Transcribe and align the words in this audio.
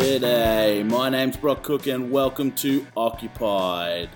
G'day, 0.00 0.88
my 0.88 1.10
name's 1.10 1.36
Brock 1.36 1.62
Cook 1.62 1.86
and 1.86 2.10
welcome 2.10 2.52
to 2.52 2.86
Occupied. 2.96 4.08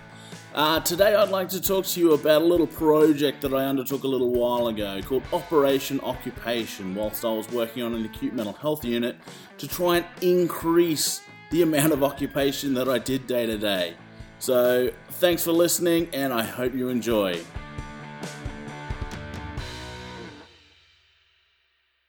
Uh, 0.55 0.81
today 0.81 1.15
I'd 1.15 1.29
like 1.29 1.51
to 1.51 1.61
talk 1.61 1.85
to 1.85 2.01
you 2.01 2.15
about 2.15 2.41
a 2.41 2.45
little 2.45 2.67
project 2.67 3.43
that 3.43 3.53
I 3.53 3.67
undertook 3.67 4.05
a 4.05 4.09
little 4.09 4.31
while 4.31 4.69
ago 4.69 5.03
called 5.03 5.25
Operation 5.31 6.01
Occupation 6.01 6.95
whilst 6.95 7.23
I 7.27 7.33
was 7.33 7.51
working 7.51 7.83
on 7.83 7.93
an 7.93 8.03
acute 8.07 8.33
mental 8.33 8.55
health 8.55 8.83
unit 8.83 9.17
to 9.59 9.69
try 9.69 9.99
and 9.99 10.07
increase 10.23 11.21
the 11.51 11.61
amount 11.61 11.93
of 11.93 12.03
occupation 12.03 12.73
that 12.75 12.89
I 12.89 12.99
did 12.99 13.27
day 13.27 13.45
to 13.45 13.59
day. 13.59 13.95
So, 14.39 14.91
thanks 15.11 15.45
for 15.45 15.53
listening 15.53 16.09
and 16.15 16.33
I 16.33 16.45
hope 16.45 16.73
you 16.75 16.89
enjoy. 16.89 17.43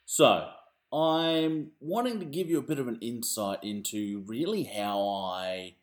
So, 0.05 0.54
I'm 0.95 1.71
wanting 1.81 2.19
to 2.19 2.25
give 2.25 2.49
you 2.49 2.57
a 2.57 2.63
bit 2.63 2.79
of 2.79 2.87
an 2.87 2.99
insight 3.01 3.63
into 3.63 4.23
really 4.25 4.63
how 4.63 4.99
I 5.01 5.75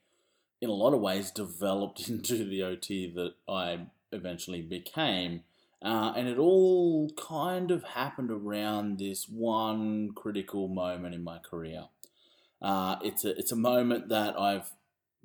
in 0.62 0.70
a 0.70 0.74
lot 0.74 0.94
of 0.94 1.00
ways 1.00 1.30
developed 1.30 2.08
into 2.08 2.48
the 2.48 2.62
OT 2.62 3.12
that 3.14 3.34
I 3.46 3.88
eventually 4.10 4.62
became. 4.62 5.42
Uh, 5.82 6.12
and 6.16 6.28
it 6.28 6.38
all 6.38 7.10
kind 7.10 7.72
of 7.72 7.82
happened 7.82 8.30
around 8.30 8.98
this 8.98 9.28
one 9.28 10.12
critical 10.14 10.68
moment 10.68 11.14
in 11.14 11.24
my 11.24 11.38
career. 11.38 11.86
Uh, 12.62 12.96
it's 13.02 13.24
a 13.24 13.36
it's 13.36 13.50
a 13.50 13.56
moment 13.56 14.08
that 14.08 14.38
I've, 14.38 14.70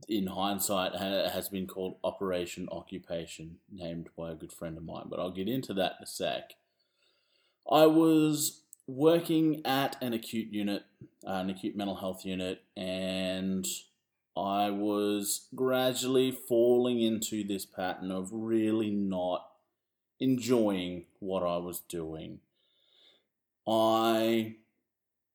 in 0.09 0.25
hindsight, 0.25 0.93
ha- 0.95 1.29
has 1.29 1.47
been 1.47 1.67
called 1.67 1.97
Operation 2.03 2.67
Occupation, 2.71 3.57
named 3.71 4.09
by 4.17 4.31
a 4.31 4.35
good 4.35 4.51
friend 4.51 4.75
of 4.75 4.83
mine. 4.83 5.05
But 5.09 5.19
I'll 5.19 5.31
get 5.31 5.47
into 5.47 5.75
that 5.75 5.97
in 5.99 6.03
a 6.03 6.07
sec. 6.07 6.53
I 7.71 7.85
was 7.85 8.63
working 8.87 9.61
at 9.65 10.01
an 10.01 10.13
acute 10.13 10.51
unit, 10.51 10.83
uh, 11.27 11.31
an 11.31 11.49
acute 11.49 11.75
mental 11.75 11.95
health 11.95 12.25
unit, 12.25 12.61
and 12.75 13.67
I 14.35 14.69
was 14.69 15.47
gradually 15.53 16.31
falling 16.31 17.01
into 17.01 17.43
this 17.43 17.65
pattern 17.65 18.11
of 18.11 18.29
really 18.31 18.91
not 18.91 19.45
enjoying 20.19 21.05
what 21.19 21.43
I 21.43 21.57
was 21.57 21.81
doing. 21.81 22.39
I 23.67 24.55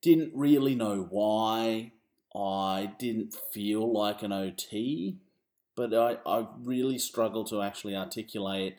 didn't 0.01 0.33
really 0.35 0.75
know 0.75 1.07
why. 1.11 1.93
I 2.35 2.93
didn't 2.99 3.35
feel 3.53 3.93
like 3.93 4.23
an 4.23 4.33
OT, 4.33 5.19
but 5.77 5.93
I, 5.93 6.17
I 6.25 6.47
really 6.63 6.99
struggled 6.99 7.49
to 7.49 7.61
actually 7.61 7.95
articulate 7.95 8.79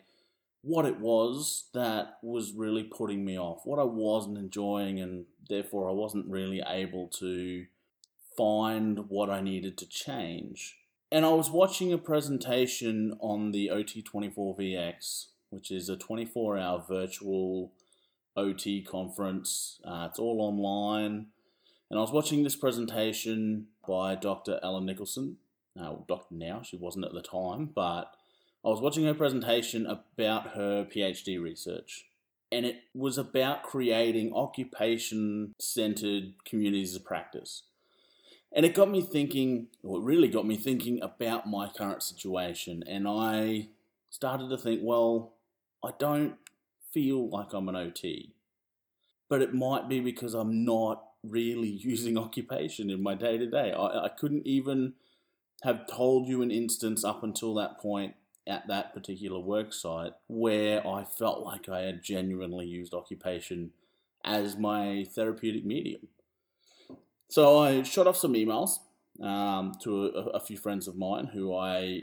what 0.64 0.86
it 0.86 0.98
was 0.98 1.64
that 1.74 2.18
was 2.22 2.52
really 2.52 2.84
putting 2.84 3.24
me 3.24 3.38
off, 3.38 3.62
what 3.64 3.78
I 3.78 3.84
wasn't 3.84 4.38
enjoying, 4.38 4.98
and 4.98 5.26
therefore 5.48 5.88
I 5.88 5.92
wasn't 5.92 6.26
really 6.26 6.62
able 6.66 7.08
to 7.18 7.66
find 8.36 9.08
what 9.08 9.30
I 9.30 9.40
needed 9.40 9.76
to 9.78 9.86
change. 9.86 10.76
And 11.12 11.24
I 11.24 11.30
was 11.30 11.50
watching 11.50 11.92
a 11.92 11.98
presentation 11.98 13.16
on 13.20 13.52
the 13.52 13.70
OT24VX, 13.72 15.26
which 15.50 15.70
is 15.70 15.88
a 15.88 15.96
24 15.96 16.58
hour 16.58 16.84
virtual 16.88 17.72
OT 18.36 18.82
conference. 18.82 19.80
Uh, 19.84 20.08
it's 20.10 20.18
all 20.18 20.40
online. 20.40 21.26
And 21.90 21.98
I 21.98 22.02
was 22.02 22.10
watching 22.10 22.42
this 22.42 22.56
presentation 22.56 23.68
by 23.86 24.14
Dr. 24.14 24.58
Ellen 24.62 24.86
Nicholson. 24.86 25.36
Now, 25.76 26.04
doctor 26.08 26.34
now, 26.34 26.62
she 26.62 26.76
wasn't 26.76 27.04
at 27.04 27.12
the 27.12 27.22
time, 27.22 27.70
but 27.74 28.16
I 28.64 28.70
was 28.70 28.80
watching 28.80 29.04
her 29.04 29.14
presentation 29.14 29.86
about 29.86 30.52
her 30.54 30.86
PhD 30.86 31.40
research. 31.40 32.06
And 32.50 32.64
it 32.64 32.76
was 32.94 33.18
about 33.18 33.62
creating 33.62 34.32
occupation 34.32 35.54
centered 35.60 36.34
communities 36.46 36.94
of 36.94 37.04
practice. 37.04 37.64
And 38.54 38.64
it 38.64 38.74
got 38.74 38.88
me 38.88 39.02
thinking, 39.02 39.66
or 39.82 39.98
it 39.98 40.04
really 40.04 40.28
got 40.28 40.46
me 40.46 40.56
thinking 40.56 41.02
about 41.02 41.46
my 41.46 41.68
current 41.68 42.02
situation. 42.02 42.84
And 42.86 43.06
I 43.06 43.68
started 44.08 44.48
to 44.48 44.56
think, 44.56 44.80
well, 44.82 45.34
I 45.84 45.90
don't 45.98 46.36
feel 46.92 47.28
like 47.28 47.52
I'm 47.52 47.68
an 47.68 47.76
OT, 47.76 48.32
but 49.28 49.42
it 49.42 49.52
might 49.52 49.88
be 49.88 50.00
because 50.00 50.32
I'm 50.32 50.64
not 50.64 51.02
really 51.22 51.68
using 51.82 52.16
occupation 52.16 52.88
in 52.88 53.02
my 53.02 53.14
day 53.14 53.36
to 53.36 53.46
day. 53.46 53.74
I 53.76 54.08
couldn't 54.16 54.46
even 54.46 54.94
have 55.64 55.86
told 55.86 56.28
you 56.28 56.40
an 56.40 56.50
instance 56.50 57.04
up 57.04 57.24
until 57.24 57.54
that 57.54 57.78
point 57.78 58.14
at 58.46 58.66
that 58.68 58.92
particular 58.92 59.38
work 59.38 59.72
site 59.72 60.12
where 60.26 60.86
I 60.86 61.04
felt 61.04 61.44
like 61.44 61.68
I 61.68 61.80
had 61.80 62.02
genuinely 62.02 62.66
used 62.66 62.94
occupation 62.94 63.70
as 64.24 64.56
my 64.56 65.06
therapeutic 65.14 65.64
medium. 65.64 66.08
So 67.28 67.58
I 67.58 67.82
shot 67.82 68.06
off 68.06 68.16
some 68.16 68.34
emails 68.34 68.78
um, 69.20 69.72
to 69.82 70.06
a, 70.06 70.36
a, 70.36 70.40
few 70.40 70.56
friends 70.56 70.88
of 70.88 70.96
mine 70.96 71.26
who 71.32 71.54
I 71.54 72.02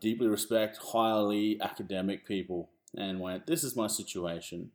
deeply 0.00 0.28
respect, 0.28 0.78
highly 0.78 1.58
academic 1.60 2.26
people, 2.26 2.70
and 2.96 3.20
went, 3.20 3.46
This 3.46 3.64
is 3.64 3.76
my 3.76 3.86
situation. 3.86 4.70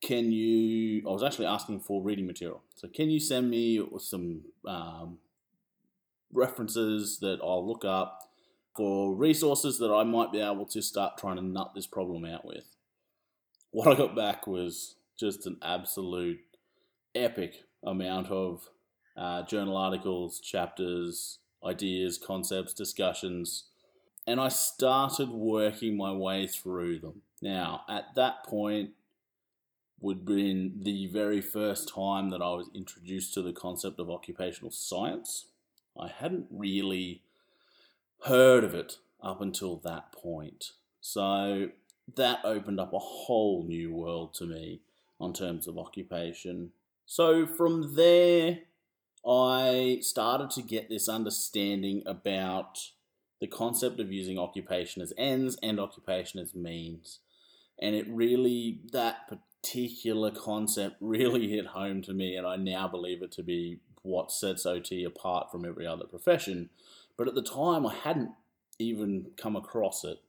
Can 0.00 0.32
you? 0.32 1.02
I 1.06 1.12
was 1.12 1.22
actually 1.22 1.46
asking 1.46 1.80
for 1.80 2.02
reading 2.02 2.26
material. 2.26 2.62
So, 2.74 2.88
can 2.88 3.10
you 3.10 3.20
send 3.20 3.50
me 3.50 3.86
some 3.98 4.42
um, 4.66 5.18
references 6.32 7.18
that 7.18 7.38
I'll 7.42 7.66
look 7.66 7.84
up 7.84 8.29
for 8.76 9.14
resources 9.14 9.78
that 9.78 9.92
I 9.92 10.04
might 10.04 10.32
be 10.32 10.40
able 10.40 10.66
to 10.66 10.82
start 10.82 11.18
trying 11.18 11.36
to 11.36 11.42
nut 11.42 11.72
this 11.74 11.86
problem 11.86 12.24
out 12.24 12.44
with? 12.44 12.64
What 13.70 13.88
I 13.88 13.94
got 13.96 14.16
back 14.16 14.46
was 14.46 14.96
just 15.18 15.46
an 15.46 15.58
absolute 15.62 16.40
epic 17.14 17.64
amount 17.84 18.28
of 18.28 18.68
uh, 19.16 19.42
journal 19.42 19.76
articles, 19.76 20.40
chapters, 20.40 21.38
ideas, 21.64 22.18
concepts, 22.18 22.72
discussions, 22.72 23.64
and 24.26 24.40
I 24.40 24.48
started 24.48 25.30
working 25.30 25.96
my 25.96 26.12
way 26.12 26.46
through 26.46 27.00
them. 27.00 27.22
Now, 27.42 27.82
at 27.88 28.14
that 28.16 28.44
point, 28.44 28.90
would 30.00 30.24
been 30.24 30.80
the 30.82 31.06
very 31.06 31.40
first 31.40 31.92
time 31.94 32.30
that 32.30 32.40
I 32.40 32.50
was 32.50 32.70
introduced 32.74 33.34
to 33.34 33.42
the 33.42 33.52
concept 33.52 34.00
of 34.00 34.10
occupational 34.10 34.70
science. 34.70 35.46
I 35.98 36.08
hadn't 36.08 36.46
really 36.50 37.22
heard 38.24 38.64
of 38.64 38.74
it 38.74 38.98
up 39.22 39.40
until 39.40 39.76
that 39.76 40.12
point. 40.12 40.72
So 41.00 41.68
that 42.16 42.40
opened 42.44 42.80
up 42.80 42.92
a 42.92 42.98
whole 42.98 43.64
new 43.64 43.92
world 43.92 44.34
to 44.34 44.46
me 44.46 44.80
on 45.18 45.32
terms 45.32 45.66
of 45.66 45.78
occupation. 45.78 46.70
So 47.06 47.46
from 47.46 47.94
there, 47.94 48.60
I 49.26 49.98
started 50.00 50.50
to 50.50 50.62
get 50.62 50.88
this 50.88 51.08
understanding 51.08 52.02
about 52.06 52.78
the 53.40 53.46
concept 53.46 54.00
of 54.00 54.12
using 54.12 54.38
occupation 54.38 55.02
as 55.02 55.12
ends 55.16 55.58
and 55.62 55.80
occupation 55.80 56.40
as 56.40 56.54
means. 56.54 57.20
And 57.80 57.94
it 57.94 58.06
really, 58.08 58.80
that 58.92 59.28
particular 59.28 60.30
concept 60.30 60.96
really 61.00 61.48
hit 61.48 61.68
home 61.68 62.02
to 62.02 62.12
me, 62.12 62.36
and 62.36 62.46
I 62.46 62.56
now 62.56 62.88
believe 62.88 63.22
it 63.22 63.32
to 63.32 63.42
be 63.42 63.80
what 64.02 64.32
sets 64.32 64.64
OT 64.64 65.04
apart 65.04 65.50
from 65.50 65.64
every 65.64 65.86
other 65.86 66.04
profession. 66.04 66.70
But 67.20 67.28
at 67.28 67.34
the 67.34 67.42
time, 67.42 67.86
I 67.86 67.92
hadn't 67.92 68.30
even 68.78 69.32
come 69.36 69.54
across 69.54 70.04
it. 70.04 70.22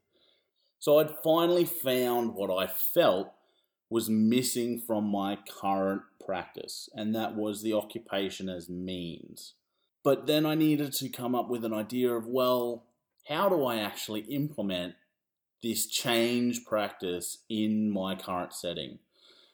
So 0.78 1.00
I'd 1.00 1.16
finally 1.24 1.63
found 1.63 2.35
what 2.35 2.52
I 2.52 2.68
felt 2.68 3.31
was 3.90 4.09
missing 4.09 4.78
from 4.78 5.06
my 5.06 5.38
current 5.50 6.02
practice, 6.25 6.90
and 6.94 7.16
that 7.16 7.34
was 7.34 7.62
the 7.62 7.72
occupation 7.72 8.50
as 8.50 8.68
means. 8.68 9.53
But 10.03 10.28
then 10.28 10.46
I 10.46 10.56
needed 10.56 10.91
to 10.96 11.07
come 11.07 11.34
up 11.34 11.47
with 11.47 11.63
an 11.63 11.74
idea 11.74 12.12
of, 12.12 12.28
well, 12.28 12.84
how 13.29 13.47
do 13.47 13.63
I 13.63 13.78
actually 13.78 14.23
implement 14.23 14.96
this 15.63 15.88
change 15.88 16.66
practice 16.66 17.38
in 17.47 17.90
my 17.90 18.16
current 18.16 18.52
setting? 18.53 19.00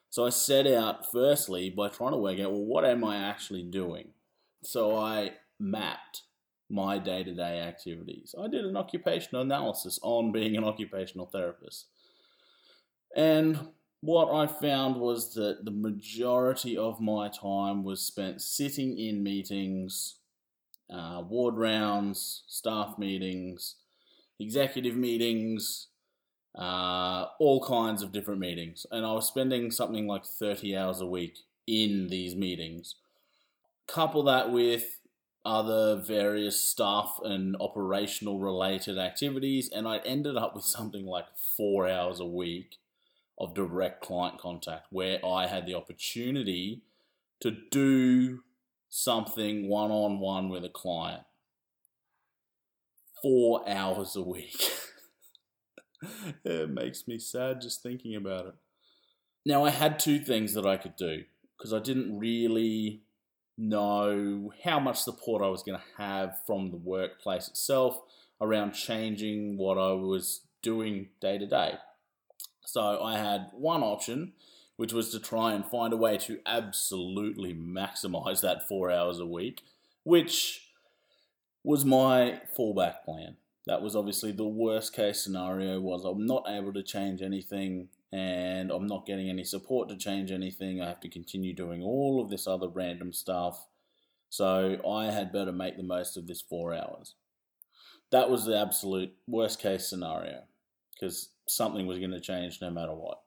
So 0.09 0.25
I 0.25 0.29
set 0.29 0.65
out 0.65 1.11
firstly 1.11 1.69
by 1.69 1.89
trying 1.89 2.13
to 2.13 2.17
work 2.17 2.39
out, 2.39 2.51
well, 2.51 2.65
what 2.65 2.83
am 2.83 3.03
I 3.03 3.17
actually 3.17 3.61
doing? 3.61 4.07
So 4.63 4.97
I 4.97 5.33
mapped 5.59 6.23
my 6.69 6.97
day 6.97 7.23
to 7.23 7.33
day 7.33 7.61
activities. 7.61 8.35
I 8.39 8.47
did 8.47 8.65
an 8.65 8.75
occupational 8.75 9.41
analysis 9.41 9.99
on 10.01 10.31
being 10.31 10.57
an 10.57 10.63
occupational 10.63 11.27
therapist. 11.27 11.87
And 13.15 13.69
what 14.01 14.31
I 14.31 14.47
found 14.47 14.97
was 14.97 15.33
that 15.35 15.65
the 15.65 15.71
majority 15.71 16.77
of 16.77 16.99
my 16.99 17.29
time 17.29 17.83
was 17.83 18.05
spent 18.05 18.41
sitting 18.41 18.97
in 18.97 19.23
meetings, 19.23 20.15
uh, 20.93 21.23
ward 21.27 21.55
rounds, 21.57 22.43
staff 22.47 22.97
meetings, 22.97 23.75
executive 24.39 24.95
meetings, 24.95 25.87
uh, 26.57 27.27
all 27.39 27.63
kinds 27.63 28.01
of 28.01 28.11
different 28.11 28.39
meetings. 28.39 28.85
And 28.91 29.05
I 29.05 29.13
was 29.13 29.27
spending 29.27 29.71
something 29.71 30.07
like 30.07 30.25
30 30.25 30.75
hours 30.75 31.01
a 31.01 31.05
week 31.05 31.37
in 31.65 32.07
these 32.07 32.35
meetings. 32.35 32.95
Couple 33.87 34.23
that 34.23 34.51
with 34.51 34.96
other 35.47 35.95
various 35.95 36.59
staff 36.59 37.19
and 37.23 37.55
operational 37.61 38.37
related 38.37 38.97
activities, 38.97 39.69
and 39.69 39.87
I 39.87 39.99
ended 39.99 40.35
up 40.35 40.53
with 40.53 40.65
something 40.65 41.05
like 41.05 41.25
four 41.55 41.87
hours 41.87 42.19
a 42.19 42.25
week 42.25 42.75
of 43.39 43.55
direct 43.55 44.01
client 44.01 44.39
contact 44.39 44.87
where 44.89 45.25
I 45.25 45.47
had 45.47 45.65
the 45.65 45.73
opportunity 45.73 46.81
to 47.39 47.55
do 47.71 48.43
something 48.89 49.69
one 49.69 49.89
on 49.89 50.19
one 50.19 50.49
with 50.49 50.65
a 50.65 50.69
client. 50.69 51.23
Four 53.21 53.67
hours 53.69 54.17
a 54.17 54.21
week. 54.21 54.69
it 56.43 56.69
makes 56.69 57.07
me 57.07 57.17
sad 57.19 57.61
just 57.61 57.81
thinking 57.81 58.15
about 58.15 58.47
it. 58.47 58.55
Now, 59.45 59.63
I 59.63 59.69
had 59.69 59.97
two 59.97 60.19
things 60.19 60.53
that 60.55 60.65
I 60.65 60.75
could 60.75 60.97
do 60.97 61.23
because 61.57 61.73
I 61.73 61.79
didn't 61.79 62.19
really 62.19 63.03
know 63.57 64.53
how 64.63 64.79
much 64.79 64.99
support 64.99 65.41
I 65.41 65.49
was 65.49 65.63
going 65.63 65.79
to 65.79 66.03
have 66.03 66.37
from 66.45 66.69
the 66.69 66.77
workplace 66.77 67.47
itself 67.47 67.99
around 68.39 68.73
changing 68.73 69.57
what 69.57 69.77
I 69.77 69.93
was 69.93 70.41
doing 70.61 71.09
day 71.19 71.37
to 71.37 71.45
day. 71.47 71.75
So 72.65 73.01
I 73.01 73.17
had 73.17 73.47
one 73.53 73.81
option, 73.81 74.33
which 74.75 74.93
was 74.93 75.09
to 75.11 75.19
try 75.19 75.53
and 75.53 75.65
find 75.65 75.93
a 75.93 75.97
way 75.97 76.17
to 76.19 76.39
absolutely 76.45 77.53
maximize 77.53 78.41
that 78.41 78.67
four 78.67 78.91
hours 78.91 79.19
a 79.19 79.25
week, 79.25 79.61
which 80.03 80.69
was 81.63 81.83
my 81.83 82.41
fallback 82.57 83.03
plan. 83.03 83.37
That 83.65 83.81
was 83.81 83.95
obviously 83.95 84.31
the 84.31 84.47
worst 84.47 84.93
case 84.93 85.21
scenario 85.21 85.79
was 85.81 86.05
I'm 86.05 86.25
not 86.25 86.45
able 86.47 86.73
to 86.73 86.83
change 86.83 87.21
anything 87.21 87.89
and 88.11 88.71
I'm 88.71 88.87
not 88.87 89.05
getting 89.05 89.29
any 89.29 89.43
support 89.43 89.89
to 89.89 89.97
change 89.97 90.31
anything. 90.31 90.81
I 90.81 90.87
have 90.87 91.01
to 91.01 91.09
continue 91.09 91.53
doing 91.53 91.83
all 91.83 92.21
of 92.21 92.29
this 92.29 92.47
other 92.47 92.69
random 92.69 93.11
stuff. 93.13 93.67
So 94.29 94.77
I 94.89 95.05
had 95.05 95.31
better 95.31 95.51
make 95.51 95.77
the 95.77 95.83
most 95.83 96.17
of 96.17 96.27
this 96.27 96.41
four 96.41 96.73
hours. 96.73 97.15
That 98.11 98.29
was 98.29 98.45
the 98.45 98.57
absolute 98.57 99.13
worst 99.27 99.61
case 99.61 99.87
scenario 99.87 100.43
because 100.93 101.29
something 101.47 101.85
was 101.85 101.99
going 101.99 102.11
to 102.11 102.19
change 102.19 102.59
no 102.61 102.69
matter 102.69 102.93
what. 102.93 103.21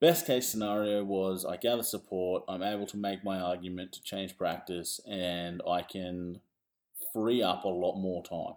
Best 0.00 0.26
case 0.26 0.48
scenario 0.48 1.04
was 1.04 1.44
I 1.44 1.56
gather 1.56 1.82
support, 1.82 2.42
I'm 2.48 2.62
able 2.62 2.86
to 2.86 2.96
make 2.96 3.24
my 3.24 3.38
argument 3.38 3.92
to 3.92 4.02
change 4.02 4.36
practice, 4.36 5.00
and 5.08 5.62
I 5.68 5.82
can 5.82 6.40
free 7.12 7.42
up 7.42 7.64
a 7.64 7.68
lot 7.68 7.96
more 7.96 8.22
time. 8.22 8.56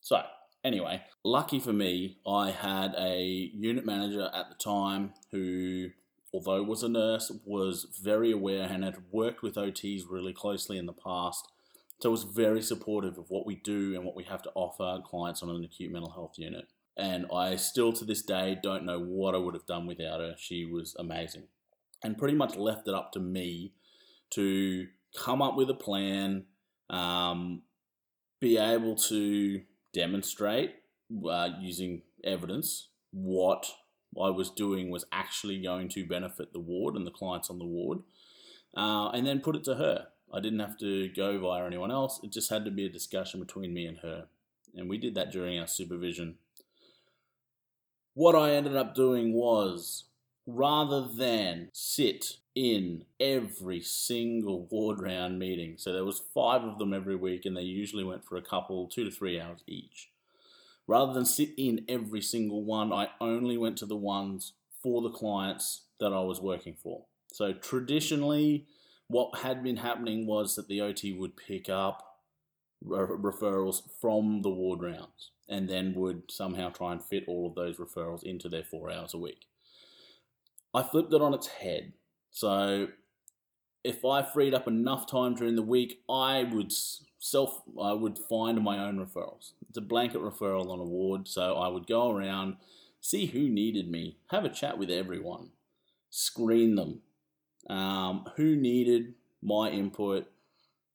So, 0.00 0.22
anyway, 0.64 1.02
lucky 1.24 1.60
for 1.60 1.72
me, 1.72 2.18
I 2.26 2.50
had 2.50 2.94
a 2.98 3.50
unit 3.54 3.84
manager 3.84 4.30
at 4.34 4.48
the 4.48 4.56
time 4.56 5.14
who, 5.30 5.90
although 6.32 6.62
was 6.62 6.82
a 6.82 6.88
nurse, 6.88 7.32
was 7.44 7.86
very 8.02 8.30
aware 8.30 8.68
and 8.70 8.84
had 8.84 8.98
worked 9.10 9.42
with 9.42 9.54
OTs 9.54 10.02
really 10.08 10.32
closely 10.32 10.78
in 10.78 10.86
the 10.86 10.92
past. 10.92 11.48
So 12.00 12.10
was 12.10 12.24
very 12.24 12.62
supportive 12.62 13.18
of 13.18 13.28
what 13.28 13.46
we 13.46 13.56
do 13.56 13.94
and 13.94 14.04
what 14.04 14.16
we 14.16 14.24
have 14.24 14.42
to 14.42 14.52
offer 14.54 15.02
clients 15.04 15.42
on 15.42 15.50
an 15.50 15.64
acute 15.64 15.92
mental 15.92 16.10
health 16.10 16.38
unit. 16.38 16.66
And 16.96 17.26
I 17.32 17.56
still 17.56 17.92
to 17.94 18.04
this 18.04 18.22
day 18.22 18.58
don't 18.62 18.84
know 18.84 18.98
what 18.98 19.34
I 19.34 19.38
would 19.38 19.54
have 19.54 19.66
done 19.66 19.86
without 19.86 20.20
her. 20.20 20.34
She 20.38 20.64
was 20.64 20.96
amazing. 20.98 21.44
And 22.02 22.16
pretty 22.16 22.36
much 22.36 22.56
left 22.56 22.88
it 22.88 22.94
up 22.94 23.12
to 23.12 23.20
me 23.20 23.74
to 24.30 24.86
come 25.16 25.42
up 25.42 25.56
with 25.56 25.68
a 25.68 25.74
plan, 25.74 26.46
um, 26.88 27.62
be 28.40 28.56
able 28.56 28.96
to 28.96 29.60
demonstrate 29.92 30.74
uh, 31.28 31.50
using 31.60 32.02
evidence 32.24 32.88
what 33.12 33.66
I 34.20 34.30
was 34.30 34.50
doing 34.50 34.90
was 34.90 35.04
actually 35.12 35.60
going 35.62 35.88
to 35.90 36.06
benefit 36.06 36.52
the 36.52 36.60
ward 36.60 36.96
and 36.96 37.06
the 37.06 37.10
clients 37.10 37.50
on 37.50 37.58
the 37.58 37.64
ward, 37.64 37.98
uh, 38.76 39.10
and 39.10 39.26
then 39.26 39.40
put 39.40 39.56
it 39.56 39.64
to 39.64 39.76
her. 39.76 40.08
I 40.32 40.40
didn't 40.40 40.60
have 40.60 40.78
to 40.78 41.08
go 41.08 41.38
via 41.38 41.66
anyone 41.66 41.90
else. 41.90 42.20
It 42.22 42.32
just 42.32 42.50
had 42.50 42.64
to 42.64 42.70
be 42.70 42.86
a 42.86 42.90
discussion 42.90 43.40
between 43.40 43.74
me 43.74 43.86
and 43.86 43.98
her. 43.98 44.26
And 44.74 44.88
we 44.88 44.98
did 44.98 45.14
that 45.16 45.32
during 45.32 45.58
our 45.58 45.66
supervision. 45.66 46.36
What 48.14 48.36
I 48.36 48.52
ended 48.52 48.76
up 48.76 48.94
doing 48.94 49.32
was 49.32 50.04
rather 50.46 51.06
than 51.06 51.68
sit 51.72 52.36
in 52.54 53.04
every 53.18 53.80
single 53.80 54.66
ward 54.70 55.00
round 55.00 55.38
meeting. 55.38 55.74
So 55.78 55.92
there 55.92 56.04
was 56.04 56.22
five 56.34 56.62
of 56.62 56.78
them 56.78 56.92
every 56.92 57.16
week 57.16 57.46
and 57.46 57.56
they 57.56 57.62
usually 57.62 58.04
went 58.04 58.24
for 58.24 58.36
a 58.36 58.42
couple, 58.42 58.88
two 58.88 59.04
to 59.04 59.10
three 59.10 59.40
hours 59.40 59.62
each. 59.66 60.10
Rather 60.86 61.12
than 61.12 61.24
sit 61.24 61.50
in 61.56 61.84
every 61.88 62.20
single 62.20 62.64
one, 62.64 62.92
I 62.92 63.08
only 63.20 63.56
went 63.56 63.76
to 63.78 63.86
the 63.86 63.96
ones 63.96 64.54
for 64.82 65.02
the 65.02 65.10
clients 65.10 65.82
that 66.00 66.12
I 66.12 66.20
was 66.20 66.40
working 66.40 66.74
for. 66.74 67.04
So 67.32 67.52
traditionally, 67.52 68.66
what 69.06 69.40
had 69.40 69.62
been 69.62 69.76
happening 69.76 70.26
was 70.26 70.56
that 70.56 70.68
the 70.68 70.80
OT 70.80 71.12
would 71.12 71.36
pick 71.36 71.68
up 71.68 72.18
referrals 72.84 73.82
from 74.00 74.42
the 74.42 74.50
ward 74.50 74.80
rounds 74.80 75.30
and 75.48 75.68
then 75.68 75.94
would 75.94 76.30
somehow 76.30 76.70
try 76.70 76.92
and 76.92 77.02
fit 77.02 77.24
all 77.28 77.46
of 77.46 77.54
those 77.54 77.76
referrals 77.76 78.22
into 78.22 78.48
their 78.48 78.64
four 78.64 78.90
hours 78.90 79.14
a 79.14 79.18
week. 79.18 79.46
I 80.72 80.82
flipped 80.82 81.12
it 81.12 81.22
on 81.22 81.34
its 81.34 81.48
head. 81.48 81.92
So 82.30 82.88
if 83.82 84.04
I 84.04 84.22
freed 84.22 84.54
up 84.54 84.68
enough 84.68 85.06
time 85.06 85.34
during 85.34 85.56
the 85.56 85.62
week, 85.62 86.00
I 86.08 86.44
would 86.44 86.72
self 87.18 87.62
I 87.80 87.92
would 87.92 88.18
find 88.18 88.62
my 88.62 88.78
own 88.78 88.98
referrals. 88.98 89.52
It's 89.68 89.78
a 89.78 89.82
blanket 89.82 90.20
referral 90.20 90.70
on 90.70 90.80
a 90.80 90.84
ward, 90.84 91.28
so 91.28 91.54
I 91.54 91.68
would 91.68 91.86
go 91.86 92.10
around, 92.10 92.56
see 93.00 93.26
who 93.26 93.48
needed 93.48 93.90
me, 93.90 94.18
have 94.30 94.44
a 94.44 94.48
chat 94.48 94.78
with 94.78 94.90
everyone, 94.90 95.50
screen 96.10 96.74
them, 96.74 97.00
um, 97.68 98.26
who 98.36 98.56
needed 98.56 99.14
my 99.42 99.70
input. 99.70 100.30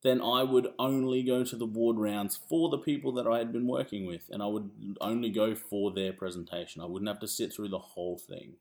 Then 0.04 0.22
I 0.22 0.44
would 0.44 0.68
only 0.78 1.24
go 1.24 1.44
to 1.44 1.56
the 1.56 1.66
ward 1.66 1.98
rounds 1.98 2.38
for 2.38 2.70
the 2.70 2.78
people 2.78 3.12
that 3.14 3.26
I 3.26 3.40
had 3.40 3.52
been 3.52 3.66
working 3.66 4.06
with, 4.06 4.30
and 4.30 4.44
I 4.44 4.46
would 4.46 4.70
only 5.02 5.32
go 5.32 5.56
for 5.56 5.92
their 5.92 6.14
presentation. 6.14 6.82
I 6.82 6.86
wouldn't 6.86 7.10
have 7.10 7.22
to 7.22 7.28
sit 7.28 7.52
through 7.52 7.70
the 7.70 7.80
whole 7.80 8.20
thing. 8.20 8.58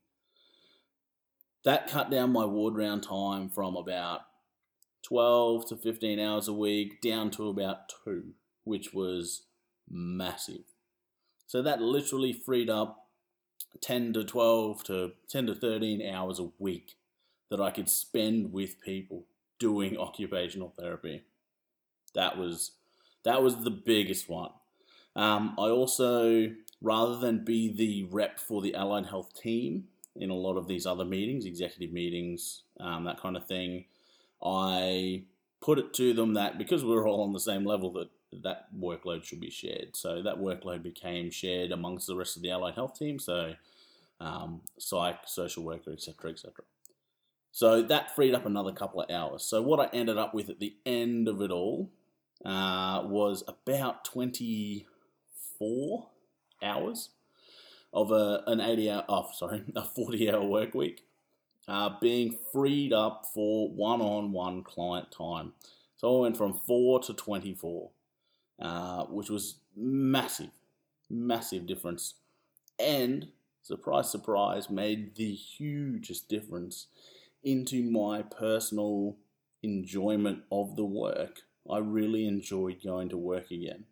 That 1.65 1.89
cut 1.89 2.11
down 2.11 2.33
my 2.33 2.45
ward 2.45 2.77
round 2.77 3.03
time 3.03 3.49
from 3.49 3.75
about 3.75 4.21
12 5.03 5.69
to 5.69 5.77
15 5.77 6.19
hours 6.19 6.47
a 6.47 6.53
week 6.53 7.01
down 7.01 7.31
to 7.33 7.49
about 7.49 7.91
two, 8.05 8.35
which 8.65 8.93
was 8.93 9.43
massive. 9.89 10.65
So 11.47 11.63
that 11.63 11.81
literally 11.81 12.33
freed 12.33 12.69
up 12.69 13.09
10 13.81 14.13
to 14.15 14.25
12 14.25 14.85
to 14.85 15.13
10 15.29 15.47
to 15.47 15.55
13 15.55 16.07
hours 16.07 16.39
a 16.39 16.51
week 16.59 16.97
that 17.51 17.61
I 17.61 17.71
could 17.71 17.89
spend 17.89 18.53
with 18.53 18.81
people 18.81 19.25
doing 19.59 19.97
occupational 19.97 20.75
therapy. 20.79 21.23
That 22.15 22.37
was 22.37 22.73
that 23.25 23.43
was 23.43 23.65
the 23.65 23.71
biggest 23.71 24.29
one. 24.29 24.51
Um, 25.17 25.55
I 25.59 25.69
also, 25.69 26.51
rather 26.83 27.17
than 27.17 27.45
be 27.45 27.73
the 27.73 28.05
rep 28.15 28.39
for 28.39 28.61
the 28.61 28.75
allied 28.75 29.07
health 29.07 29.33
team 29.41 29.85
in 30.17 30.31
a 30.31 30.35
lot 30.35 30.57
of 30.57 30.69
these 30.69 30.87
other 30.87 31.05
meetings, 31.05 31.45
executive 31.45 31.93
meetings, 31.93 32.63
um, 32.81 33.05
that 33.05 33.21
kind 33.21 33.37
of 33.37 33.47
thing, 33.47 33.85
I 34.43 35.25
put 35.61 35.79
it 35.79 35.93
to 35.95 36.13
them 36.13 36.35
that 36.35 36.59
because 36.59 36.85
we 36.85 36.95
are 36.95 37.07
all 37.07 37.23
on 37.23 37.33
the 37.33 37.41
same 37.41 37.65
level, 37.65 37.93
that 37.93 38.11
that 38.43 38.67
workload 38.77 39.25
should 39.25 39.41
be 39.41 39.51
shared. 39.51 39.95
So 39.95 40.23
that 40.23 40.39
workload 40.39 40.83
became 40.83 41.31
shared 41.31 41.73
amongst 41.73 42.07
the 42.07 42.17
rest 42.17 42.37
of 42.37 42.43
the 42.43 42.51
allied 42.51 42.75
health 42.75 42.99
team. 42.99 43.19
So 43.19 43.55
um, 44.21 44.61
psych, 44.79 45.21
social 45.27 45.65
worker, 45.65 45.93
etc., 45.93 46.33
etc. 46.33 46.65
So 47.53 47.83
that 47.83 48.17
freed 48.17 48.35
up 48.35 48.47
another 48.47 48.73
couple 48.73 49.01
of 49.01 49.11
hours. 49.11 49.45
So 49.45 49.63
what 49.63 49.81
I 49.81 49.89
ended 49.97 50.19
up 50.19 50.35
with 50.35 50.51
at 50.51 50.59
the 50.59 50.75
end 50.85 51.29
of 51.29 51.41
it 51.41 51.53
all 51.53 51.93
uh, 52.45 53.03
was 53.05 53.45
about 53.47 54.05
24 54.05 56.09
hours 56.63 57.11
of 57.95 58.11
a, 58.11 58.43
an 58.47 58.61
80 58.61 58.91
hour, 58.91 59.05
oh, 59.09 59.29
sorry, 59.33 59.63
a 59.77 59.83
40 59.83 60.31
hour 60.31 60.45
work 60.45 60.75
week 60.75 61.05
uh, 61.67 61.91
being 62.01 62.37
freed 62.53 62.93
up 62.93 63.27
for 63.33 63.71
one 63.71 64.01
on 64.01 64.33
one 64.33 64.63
client 64.63 65.11
time. 65.11 65.53
So 65.97 66.19
I 66.19 66.21
went 66.23 66.37
from 66.37 66.61
4 66.67 67.01
to 67.05 67.15
24, 67.15 67.91
uh, 68.61 69.05
which 69.05 69.31
was 69.31 69.61
massive, 69.77 70.51
massive 71.09 71.67
difference. 71.67 72.15
And, 72.79 73.29
surprise, 73.63 74.11
surprise, 74.11 74.69
made 74.69 75.15
the 75.15 75.33
hugest 75.33 76.29
difference 76.29 76.89
into 77.43 77.83
my 77.83 78.23
personal 78.23 79.17
enjoyment 79.63 80.41
of 80.51 80.77
the 80.77 80.85
work. 80.85 81.41
I 81.71 81.79
really 81.79 82.27
enjoyed 82.27 82.83
going 82.83 83.09
to 83.11 83.17
work 83.17 83.51
again. 83.51 83.85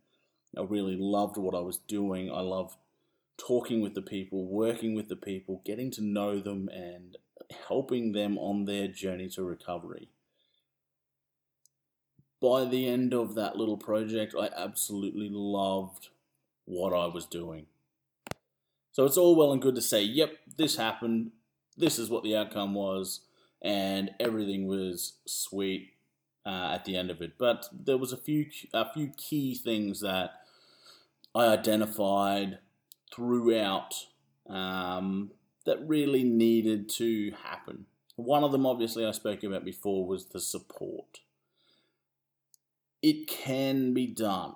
I 0.59 0.63
really 0.63 0.97
loved 0.99 1.39
what 1.39 1.55
I 1.55 1.61
was 1.61 1.79
doing. 1.79 2.31
I 2.31 2.41
loved 2.41 2.77
talking 3.39 3.81
with 3.81 3.95
the 3.95 4.03
people, 4.03 4.47
working 4.47 4.95
with 4.95 5.09
the 5.09 5.17
people, 5.17 5.63
getting 5.65 5.91
to 5.93 6.03
know 6.03 6.41
them, 6.41 6.69
and 6.69 7.17
helping 7.69 8.13
them 8.13 8.39
on 8.39 8.65
their 8.65 8.89
journey 8.89 9.29
to 9.31 9.43
recovery. 9.43 10.09
By 12.41 12.65
the 12.65 12.89
end 12.89 13.15
of 13.15 13.35
that 13.35 13.57
little 13.57 13.77
project, 13.77 14.35
I 14.39 14.49
absolutely 14.57 15.29
loved 15.31 16.09
what 16.65 16.93
I 16.93 17.07
was 17.07 17.27
doing. 17.27 17.67
So 18.91 19.05
it's 19.05 19.17
all 19.17 19.37
well 19.37 19.53
and 19.53 19.63
good 19.63 19.75
to 19.77 19.83
say, 19.83 20.03
yep, 20.03 20.33
this 20.57 20.77
happened, 20.77 21.31
this 21.77 21.99
is 21.99 22.11
what 22.11 22.25
the 22.25 22.37
outcome 22.37 22.75
was, 22.75 23.21
and 23.63 24.11
everything 24.21 24.67
was 24.67 25.15
sweet 25.25 25.93
uh, 26.45 26.73
at 26.75 26.85
the 26.85 26.97
end 26.97 27.11
of 27.11 27.23
it. 27.23 27.39
But 27.39 27.67
there 27.73 27.97
was 27.97 28.13
a 28.13 28.17
few 28.17 28.47
a 28.75 28.93
few 28.93 29.13
key 29.17 29.55
things 29.55 30.01
that 30.01 30.33
I 31.35 31.47
identified 31.47 32.59
throughout 33.15 33.95
um, 34.49 35.31
that 35.67 35.87
really 35.87 36.25
needed 36.25 36.89
to 36.91 37.33
happen. 37.45 37.87
One 38.17 38.45
of 38.45 38.53
them, 38.53 38.67
obviously, 38.67 39.07
I 39.07 39.13
spoke 39.13 39.43
about 39.45 39.65
before 39.65 40.07
was 40.07 40.27
the 40.27 40.41
support. 40.41 41.21
it 43.03 43.27
can 43.27 43.93
be 43.95 44.07
done 44.07 44.55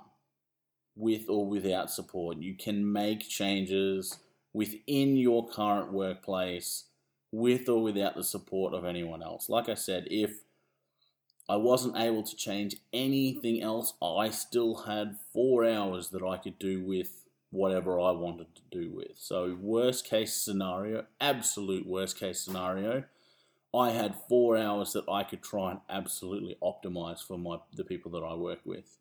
with 0.95 1.29
or 1.29 1.47
without 1.47 1.91
support. 1.91 2.39
You 2.39 2.55
can 2.55 2.91
make 2.91 3.29
changes 3.29 4.19
within 4.53 5.17
your 5.17 5.49
current 5.49 5.93
workplace 5.93 6.85
with 7.33 7.69
or 7.69 7.83
without 7.83 8.15
the 8.17 8.25
support 8.25 8.73
of 8.73 8.85
anyone 8.85 9.23
else. 9.23 9.49
Like 9.49 9.69
I 9.69 9.75
said, 9.75 10.07
if 10.11 10.45
I 11.49 11.57
wasn't 11.57 11.97
able 11.97 12.23
to 12.23 12.37
change 12.37 12.77
anything 12.93 13.63
else, 13.63 13.95
I 14.03 14.31
still 14.31 14.85
had 14.85 15.19
four 15.33 15.65
hours 15.65 16.11
that 16.11 16.23
I 16.23 16.39
could 16.39 16.59
do 16.59 16.85
with 16.85 17.26
whatever 17.51 18.01
I 18.01 18.11
wanted 18.11 18.49
to 18.57 18.63
do 18.71 18.91
with. 18.91 19.17
So, 19.17 19.57
worst 19.61 20.05
case 20.05 20.35
scenario, 20.35 21.05
absolute 21.21 21.87
worst 21.87 22.19
case 22.19 22.41
scenario, 22.41 23.05
I 23.75 23.91
had 23.91 24.15
four 24.29 24.57
hours 24.57 24.93
that 24.93 25.09
I 25.09 25.23
could 25.23 25.43
try 25.43 25.73
and 25.73 25.81
absolutely 25.89 26.57
optimize 26.63 27.25
for 27.25 27.39
my 27.39 27.59
the 27.75 27.85
people 27.85 28.11
that 28.13 28.25
I 28.25 28.35
work 28.35 28.61
with. 28.65 28.99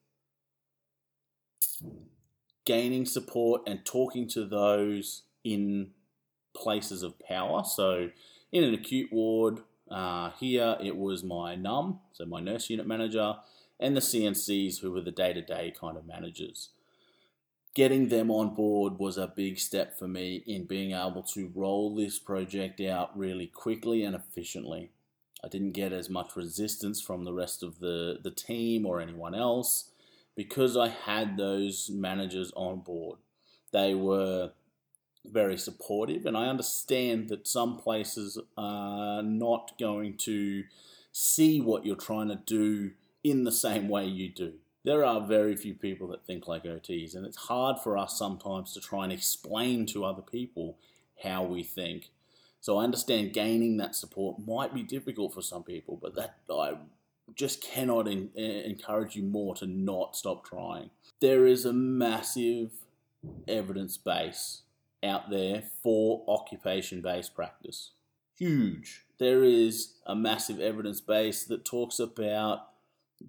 Gaining 2.65 3.05
support 3.05 3.61
and 3.67 3.85
talking 3.85 4.27
to 4.29 4.45
those 4.45 5.23
in 5.43 5.91
places 6.55 7.03
of 7.03 7.19
power. 7.19 7.63
So, 7.63 8.09
in 8.51 8.63
an 8.63 8.73
acute 8.73 9.11
ward, 9.11 9.59
uh, 9.89 10.31
here 10.39 10.77
it 10.81 10.95
was 10.95 11.23
my 11.23 11.55
NUM, 11.55 11.99
so 12.13 12.25
my 12.25 12.39
nurse 12.39 12.69
unit 12.69 12.87
manager, 12.87 13.35
and 13.79 13.95
the 13.95 14.01
CNCs, 14.01 14.79
who 14.79 14.91
were 14.91 15.01
the 15.01 15.11
day 15.11 15.33
to 15.33 15.41
day 15.41 15.73
kind 15.77 15.97
of 15.97 16.05
managers. 16.05 16.69
Getting 17.75 18.07
them 18.07 18.31
on 18.31 18.55
board 18.55 18.99
was 18.99 19.17
a 19.17 19.27
big 19.27 19.59
step 19.59 19.99
for 19.99 20.07
me 20.07 20.41
in 20.47 20.63
being 20.63 20.93
able 20.93 21.23
to 21.33 21.51
roll 21.53 21.93
this 21.93 22.17
project 22.17 22.79
out 22.79 23.15
really 23.17 23.47
quickly 23.47 24.05
and 24.05 24.15
efficiently. 24.15 24.91
I 25.43 25.49
didn't 25.49 25.73
get 25.73 25.91
as 25.91 26.09
much 26.09 26.37
resistance 26.37 27.01
from 27.01 27.25
the 27.25 27.33
rest 27.33 27.61
of 27.63 27.79
the, 27.79 28.17
the 28.23 28.31
team 28.31 28.85
or 28.85 29.01
anyone 29.01 29.35
else 29.35 29.89
because 30.37 30.77
I 30.77 30.87
had 30.87 31.35
those 31.35 31.91
managers 31.93 32.53
on 32.55 32.79
board. 32.79 33.19
They 33.73 33.93
were 33.93 34.51
very 35.25 35.57
supportive, 35.57 36.25
and 36.25 36.37
I 36.37 36.47
understand 36.47 37.27
that 37.27 37.45
some 37.45 37.75
places 37.75 38.39
are 38.57 39.21
not 39.21 39.77
going 39.77 40.15
to 40.19 40.63
see 41.11 41.59
what 41.59 41.85
you're 41.85 41.97
trying 41.97 42.29
to 42.29 42.39
do 42.45 42.91
in 43.21 43.43
the 43.43 43.51
same 43.51 43.89
way 43.89 44.05
you 44.05 44.29
do. 44.29 44.53
There 44.85 45.03
are 45.03 45.19
very 45.25 45.55
few 45.55 45.73
people 45.73 46.07
that 46.09 46.25
think 46.27 46.47
like 46.47 46.63
OTs, 46.63 47.15
and 47.15 47.25
it's 47.25 47.37
hard 47.37 47.79
for 47.79 47.97
us 47.97 48.17
sometimes 48.17 48.71
to 48.73 48.79
try 48.79 49.03
and 49.03 49.11
explain 49.11 49.87
to 49.87 50.05
other 50.05 50.21
people 50.21 50.77
how 51.23 51.43
we 51.43 51.63
think. 51.63 52.11
So 52.61 52.77
I 52.77 52.83
understand 52.83 53.33
gaining 53.33 53.77
that 53.77 53.95
support 53.95 54.45
might 54.45 54.75
be 54.75 54.83
difficult 54.83 55.33
for 55.33 55.41
some 55.41 55.63
people, 55.63 55.97
but 55.99 56.13
that 56.15 56.35
I 56.51 56.73
just 57.33 57.63
cannot 57.63 58.07
in, 58.07 58.29
encourage 58.35 59.15
you 59.15 59.23
more 59.23 59.55
to 59.55 59.65
not 59.65 60.15
stop 60.15 60.45
trying. 60.45 60.91
There 61.19 61.47
is 61.47 61.65
a 61.65 61.73
massive 61.73 62.71
evidence 63.47 63.97
base 63.97 64.61
out 65.03 65.31
there 65.31 65.63
for 65.81 66.23
occupation 66.27 67.01
based 67.01 67.33
practice. 67.33 67.91
Huge. 68.37 69.05
There 69.17 69.43
is 69.43 69.93
a 70.05 70.15
massive 70.15 70.59
evidence 70.59 71.01
base 71.01 71.43
that 71.45 71.65
talks 71.65 71.97
about 71.97 72.67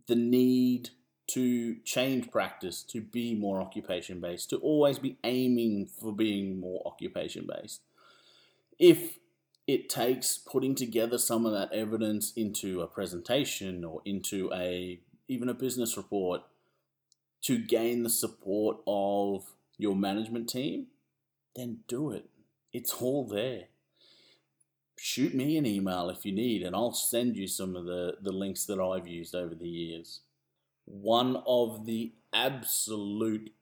the 0.06 0.16
need 0.16 0.90
to 1.28 1.76
change 1.84 2.30
practice 2.30 2.82
to 2.84 3.00
be 3.00 3.34
more 3.34 3.60
occupation 3.60 4.20
based, 4.20 4.50
to 4.50 4.56
always 4.58 4.98
be 4.98 5.18
aiming 5.24 5.86
for 5.86 6.12
being 6.12 6.60
more 6.60 6.82
occupation 6.86 7.46
based. 7.46 7.80
If 8.78 9.18
it 9.66 9.88
takes 9.88 10.38
putting 10.38 10.74
together 10.74 11.18
some 11.18 11.44
of 11.44 11.52
that 11.52 11.72
evidence 11.72 12.32
into 12.36 12.80
a 12.80 12.86
presentation 12.86 13.84
or 13.84 14.00
into 14.04 14.50
a 14.54 15.00
even 15.28 15.48
a 15.48 15.54
business 15.54 15.96
report 15.96 16.42
to 17.42 17.58
gain 17.58 18.04
the 18.04 18.10
support 18.10 18.76
of 18.86 19.44
your 19.76 19.96
management 19.96 20.48
team, 20.48 20.86
then 21.56 21.78
do 21.88 22.12
it. 22.12 22.28
It's 22.72 22.94
all 22.94 23.26
there. 23.26 23.64
Shoot 24.98 25.34
me 25.34 25.56
an 25.56 25.66
email 25.66 26.08
if 26.08 26.24
you 26.24 26.32
need, 26.32 26.62
and 26.62 26.74
I'll 26.74 26.94
send 26.94 27.36
you 27.36 27.46
some 27.46 27.76
of 27.76 27.84
the, 27.84 28.16
the 28.22 28.32
links 28.32 28.64
that 28.66 28.80
I've 28.80 29.06
used 29.06 29.34
over 29.34 29.54
the 29.54 29.68
years. 29.68 30.20
One 30.86 31.42
of 31.46 31.84
the 31.84 32.12
absolute 32.32 33.52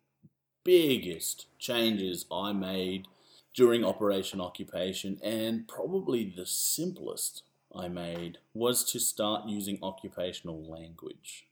biggest 0.63 1.47
changes 1.59 2.27
I 2.31 2.53
made 2.53 3.07
during 3.55 3.85
Operation 3.85 4.41
Occupation, 4.41 5.19
and 5.23 5.67
probably 5.69 6.25
the 6.25 6.47
simplest 6.47 7.43
I 7.75 7.89
made, 7.89 8.39
was 8.53 8.85
to 8.93 8.99
start 8.99 9.49
using 9.49 9.79
occupational 9.83 10.63
language. 10.63 11.47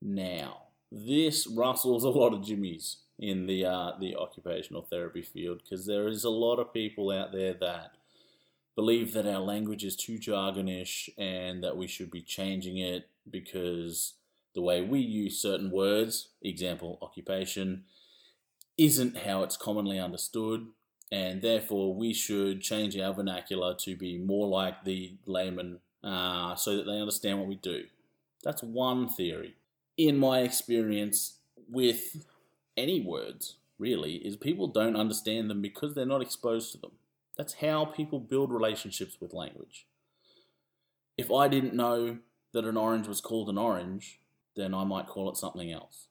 Now, 0.00 0.64
this 0.90 1.46
rustles 1.46 2.04
a 2.04 2.10
lot 2.10 2.32
of 2.32 2.44
jimmies 2.44 2.98
in 3.18 3.46
the 3.46 3.64
uh, 3.64 3.92
the 4.00 4.16
occupational 4.16 4.82
therapy 4.82 5.22
field 5.22 5.62
because 5.62 5.86
there 5.86 6.08
is 6.08 6.24
a 6.24 6.30
lot 6.30 6.58
of 6.58 6.72
people 6.72 7.10
out 7.10 7.32
there 7.32 7.54
that 7.54 7.92
believe 8.74 9.12
that 9.12 9.26
our 9.26 9.40
language 9.40 9.84
is 9.84 9.96
too 9.96 10.18
jargonish 10.18 11.08
and 11.16 11.62
that 11.62 11.76
we 11.76 11.86
should 11.86 12.10
be 12.10 12.22
changing 12.22 12.76
it 12.76 13.08
because 13.30 14.14
the 14.54 14.62
way 14.62 14.80
we 14.82 15.00
use 15.00 15.40
certain 15.40 15.70
words, 15.70 16.28
example 16.42 16.98
occupation, 17.02 17.84
isn't 18.78 19.18
how 19.18 19.42
it's 19.42 19.56
commonly 19.56 19.98
understood, 19.98 20.66
and 21.10 21.42
therefore 21.42 21.94
we 21.94 22.12
should 22.12 22.60
change 22.60 22.96
our 22.98 23.12
vernacular 23.12 23.74
to 23.74 23.96
be 23.96 24.18
more 24.18 24.48
like 24.48 24.84
the 24.84 25.16
layman 25.26 25.78
uh, 26.02 26.54
so 26.54 26.76
that 26.76 26.84
they 26.84 27.00
understand 27.00 27.38
what 27.38 27.48
we 27.48 27.56
do. 27.56 27.84
That's 28.42 28.62
one 28.62 29.08
theory. 29.08 29.54
In 29.96 30.18
my 30.18 30.40
experience 30.40 31.38
with 31.68 32.26
any 32.76 33.00
words, 33.00 33.56
really, 33.78 34.14
is 34.16 34.36
people 34.36 34.66
don't 34.66 34.96
understand 34.96 35.48
them 35.48 35.62
because 35.62 35.94
they're 35.94 36.04
not 36.04 36.22
exposed 36.22 36.72
to 36.72 36.78
them. 36.78 36.92
That's 37.36 37.54
how 37.54 37.84
people 37.86 38.20
build 38.20 38.52
relationships 38.52 39.16
with 39.20 39.32
language. 39.32 39.86
If 41.16 41.30
I 41.30 41.48
didn't 41.48 41.74
know 41.74 42.18
that 42.52 42.64
an 42.64 42.76
orange 42.76 43.06
was 43.08 43.20
called 43.20 43.48
an 43.48 43.58
orange, 43.58 44.20
then 44.56 44.74
I 44.74 44.84
might 44.84 45.06
call 45.06 45.30
it 45.30 45.36
something 45.36 45.70
else. 45.70 46.08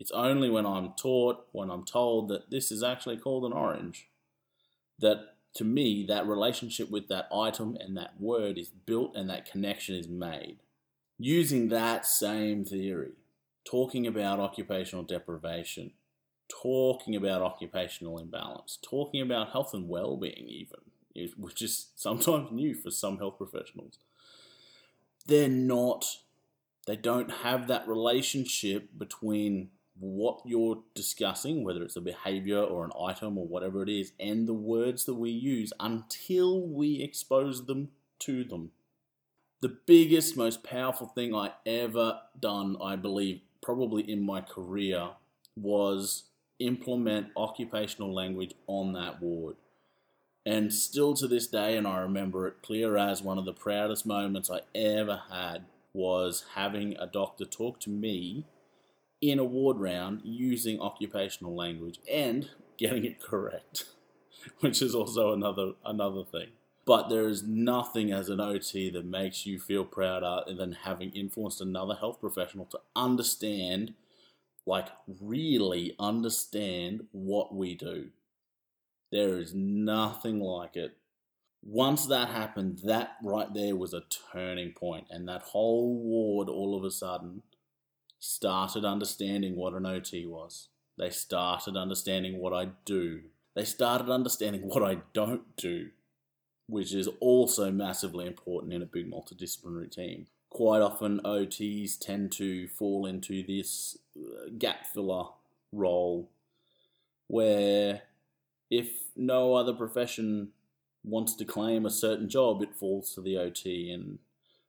It's 0.00 0.12
only 0.12 0.48
when 0.48 0.64
I'm 0.64 0.92
taught, 0.92 1.46
when 1.52 1.70
I'm 1.70 1.84
told 1.84 2.28
that 2.28 2.50
this 2.50 2.70
is 2.70 2.82
actually 2.82 3.16
called 3.16 3.44
an 3.44 3.52
orange, 3.52 4.08
that 5.00 5.34
to 5.54 5.64
me, 5.64 6.04
that 6.06 6.26
relationship 6.26 6.90
with 6.90 7.08
that 7.08 7.28
item 7.34 7.76
and 7.80 7.96
that 7.96 8.20
word 8.20 8.58
is 8.58 8.68
built 8.68 9.16
and 9.16 9.28
that 9.28 9.50
connection 9.50 9.96
is 9.96 10.08
made. 10.08 10.58
Using 11.18 11.68
that 11.68 12.06
same 12.06 12.64
theory, 12.64 13.14
talking 13.64 14.06
about 14.06 14.38
occupational 14.38 15.02
deprivation, 15.02 15.92
talking 16.48 17.16
about 17.16 17.42
occupational 17.42 18.18
imbalance, 18.18 18.78
talking 18.80 19.20
about 19.20 19.50
health 19.50 19.74
and 19.74 19.88
well-being 19.88 20.46
even, 20.48 21.32
which 21.36 21.60
is 21.60 21.88
sometimes 21.96 22.52
new 22.52 22.74
for 22.74 22.92
some 22.92 23.18
health 23.18 23.36
professionals. 23.36 23.98
They're 25.26 25.48
not 25.48 26.06
they 26.88 26.96
don't 26.96 27.30
have 27.30 27.68
that 27.68 27.86
relationship 27.86 28.88
between 28.96 29.68
what 30.00 30.40
you're 30.46 30.78
discussing, 30.94 31.62
whether 31.62 31.82
it's 31.82 31.96
a 31.96 32.00
behavior 32.00 32.62
or 32.62 32.82
an 32.82 32.92
item 32.98 33.36
or 33.36 33.46
whatever 33.46 33.82
it 33.82 33.90
is, 33.90 34.12
and 34.18 34.48
the 34.48 34.54
words 34.54 35.04
that 35.04 35.16
we 35.16 35.28
use 35.28 35.70
until 35.78 36.66
we 36.66 37.02
expose 37.02 37.66
them 37.66 37.90
to 38.20 38.42
them. 38.42 38.70
The 39.60 39.76
biggest, 39.84 40.34
most 40.34 40.64
powerful 40.64 41.08
thing 41.08 41.34
I 41.34 41.52
ever 41.66 42.20
done, 42.40 42.78
I 42.82 42.96
believe, 42.96 43.42
probably 43.60 44.10
in 44.10 44.24
my 44.24 44.40
career 44.40 45.10
was 45.56 46.22
implement 46.58 47.26
occupational 47.36 48.14
language 48.14 48.54
on 48.66 48.94
that 48.94 49.20
ward. 49.20 49.56
And 50.46 50.72
still 50.72 51.12
to 51.16 51.28
this 51.28 51.48
day, 51.48 51.76
and 51.76 51.86
I 51.86 51.98
remember 51.98 52.46
it 52.46 52.62
clear 52.62 52.96
as 52.96 53.20
one 53.20 53.36
of 53.36 53.44
the 53.44 53.52
proudest 53.52 54.06
moments 54.06 54.50
I 54.50 54.60
ever 54.74 55.20
had 55.30 55.66
was 55.92 56.44
having 56.54 56.96
a 56.96 57.06
doctor 57.06 57.44
talk 57.44 57.80
to 57.80 57.90
me 57.90 58.46
in 59.20 59.38
a 59.38 59.44
ward 59.44 59.78
round 59.78 60.20
using 60.24 60.80
occupational 60.80 61.54
language 61.54 61.98
and 62.10 62.50
getting 62.76 63.04
it 63.04 63.20
correct, 63.20 63.84
which 64.60 64.80
is 64.80 64.94
also 64.94 65.32
another 65.32 65.72
another 65.84 66.24
thing. 66.24 66.48
But 66.86 67.10
there 67.10 67.28
is 67.28 67.42
nothing 67.42 68.12
as 68.12 68.30
an 68.30 68.40
OT 68.40 68.88
that 68.90 69.04
makes 69.04 69.44
you 69.44 69.58
feel 69.58 69.84
prouder 69.84 70.42
than 70.46 70.72
having 70.72 71.10
influenced 71.10 71.60
another 71.60 71.94
health 71.94 72.18
professional 72.18 72.64
to 72.66 72.80
understand, 72.96 73.92
like 74.64 74.88
really 75.06 75.94
understand 75.98 77.06
what 77.12 77.54
we 77.54 77.74
do. 77.74 78.08
There 79.12 79.36
is 79.38 79.52
nothing 79.54 80.40
like 80.40 80.76
it. 80.76 80.96
Once 81.62 82.06
that 82.06 82.28
happened, 82.28 82.80
that 82.84 83.16
right 83.22 83.52
there 83.52 83.76
was 83.76 83.92
a 83.92 84.04
turning 84.32 84.72
point, 84.72 85.06
and 85.10 85.28
that 85.28 85.42
whole 85.42 85.94
ward 85.96 86.48
all 86.48 86.76
of 86.76 86.84
a 86.84 86.90
sudden 86.90 87.42
started 88.18 88.84
understanding 88.84 89.56
what 89.56 89.74
an 89.74 89.86
OT 89.86 90.26
was. 90.26 90.68
They 90.96 91.10
started 91.10 91.76
understanding 91.76 92.38
what 92.38 92.52
I 92.52 92.70
do. 92.84 93.22
They 93.54 93.64
started 93.64 94.10
understanding 94.10 94.62
what 94.62 94.82
I 94.82 94.98
don't 95.12 95.56
do 95.56 95.90
which 96.68 96.94
is 96.94 97.08
also 97.20 97.72
massively 97.72 98.26
important 98.26 98.72
in 98.72 98.82
a 98.82 98.86
big 98.86 99.10
multidisciplinary 99.10 99.90
team. 99.90 100.26
quite 100.50 100.80
often 100.80 101.20
OTs 101.24 101.98
tend 101.98 102.32
to 102.32 102.68
fall 102.68 103.04
into 103.06 103.42
this 103.42 103.98
uh, 104.16 104.48
gap 104.58 104.86
filler 104.86 105.24
role 105.72 106.30
where 107.26 108.02
if 108.70 108.88
no 109.14 109.54
other 109.54 109.74
profession 109.74 110.48
wants 111.04 111.34
to 111.36 111.44
claim 111.44 111.86
a 111.86 111.90
certain 111.90 112.28
job, 112.28 112.62
it 112.62 112.74
falls 112.74 113.14
to 113.14 113.20
the 113.20 113.36
OT. 113.36 113.90
And 113.90 114.18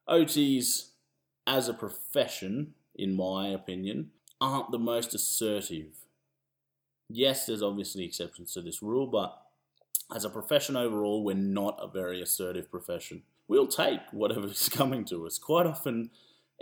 OTs, 0.07 0.89
as 1.45 1.67
a 1.67 1.73
profession, 1.73 2.73
in 2.95 3.15
my 3.15 3.47
opinion, 3.47 4.11
aren't 4.41 4.71
the 4.71 4.79
most 4.79 5.13
assertive. 5.13 6.05
Yes, 7.09 7.45
there's 7.45 7.63
obviously 7.63 8.05
exceptions 8.05 8.53
to 8.53 8.61
this 8.61 8.81
rule, 8.81 9.07
but 9.07 9.41
as 10.13 10.25
a 10.25 10.29
profession 10.29 10.75
overall, 10.75 11.23
we're 11.23 11.35
not 11.35 11.77
a 11.81 11.87
very 11.87 12.21
assertive 12.21 12.69
profession. 12.69 13.23
We'll 13.47 13.67
take 13.67 13.99
whatever 14.11 14.47
is 14.47 14.69
coming 14.71 15.05
to 15.05 15.25
us. 15.25 15.37
Quite 15.37 15.65
often, 15.65 16.11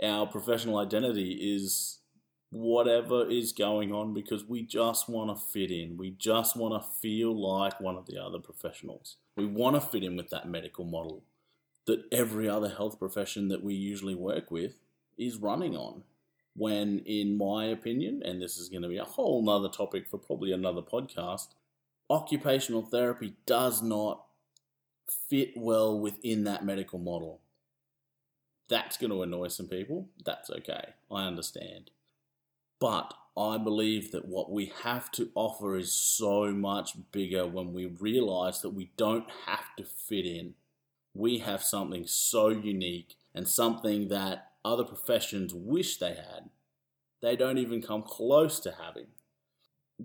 our 0.02 0.26
professional 0.26 0.78
identity 0.78 1.54
is 1.54 1.98
whatever 2.50 3.28
is 3.30 3.52
going 3.52 3.92
on 3.92 4.14
because 4.14 4.44
we 4.44 4.62
just 4.62 5.08
want 5.08 5.36
to 5.36 5.44
fit 5.44 5.70
in. 5.70 5.96
We 5.96 6.10
just 6.12 6.56
want 6.56 6.82
to 6.82 6.88
feel 7.00 7.34
like 7.34 7.80
one 7.80 7.96
of 7.96 8.06
the 8.06 8.18
other 8.18 8.38
professionals. 8.38 9.16
We 9.38 9.46
want 9.46 9.76
to 9.76 9.80
fit 9.80 10.02
in 10.02 10.16
with 10.16 10.30
that 10.30 10.48
medical 10.48 10.84
model 10.84 11.22
that 11.86 12.04
every 12.10 12.48
other 12.48 12.68
health 12.68 12.98
profession 12.98 13.46
that 13.48 13.62
we 13.62 13.72
usually 13.72 14.16
work 14.16 14.50
with 14.50 14.80
is 15.16 15.36
running 15.36 15.76
on. 15.76 16.02
When, 16.56 16.98
in 17.06 17.38
my 17.38 17.66
opinion, 17.66 18.20
and 18.24 18.42
this 18.42 18.58
is 18.58 18.68
going 18.68 18.82
to 18.82 18.88
be 18.88 18.96
a 18.96 19.04
whole 19.04 19.40
nother 19.44 19.68
topic 19.68 20.08
for 20.08 20.18
probably 20.18 20.50
another 20.50 20.82
podcast, 20.82 21.50
occupational 22.10 22.82
therapy 22.82 23.34
does 23.46 23.80
not 23.80 24.24
fit 25.28 25.52
well 25.54 25.96
within 25.96 26.42
that 26.42 26.64
medical 26.64 26.98
model. 26.98 27.40
That's 28.68 28.96
going 28.96 29.12
to 29.12 29.22
annoy 29.22 29.48
some 29.48 29.68
people. 29.68 30.08
That's 30.24 30.50
okay. 30.50 30.94
I 31.12 31.28
understand. 31.28 31.92
But 32.80 33.14
I 33.38 33.56
believe 33.56 34.10
that 34.10 34.26
what 34.26 34.50
we 34.50 34.72
have 34.82 35.12
to 35.12 35.30
offer 35.36 35.76
is 35.76 35.92
so 35.92 36.50
much 36.50 36.96
bigger 37.12 37.46
when 37.46 37.72
we 37.72 37.86
realize 37.86 38.62
that 38.62 38.70
we 38.70 38.90
don't 38.96 39.30
have 39.46 39.76
to 39.76 39.84
fit 39.84 40.26
in. 40.26 40.54
We 41.14 41.38
have 41.38 41.62
something 41.62 42.04
so 42.06 42.48
unique 42.48 43.14
and 43.32 43.46
something 43.46 44.08
that 44.08 44.50
other 44.64 44.82
professions 44.82 45.54
wish 45.54 45.98
they 45.98 46.14
had. 46.14 46.50
They 47.22 47.36
don't 47.36 47.58
even 47.58 47.80
come 47.80 48.02
close 48.02 48.58
to 48.60 48.74
having. 48.84 49.06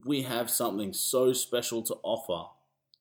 We 0.05 0.21
have 0.23 0.51
something 0.51 0.93
so 0.93 1.33
special 1.33 1.81
to 1.83 1.97
offer 2.03 2.51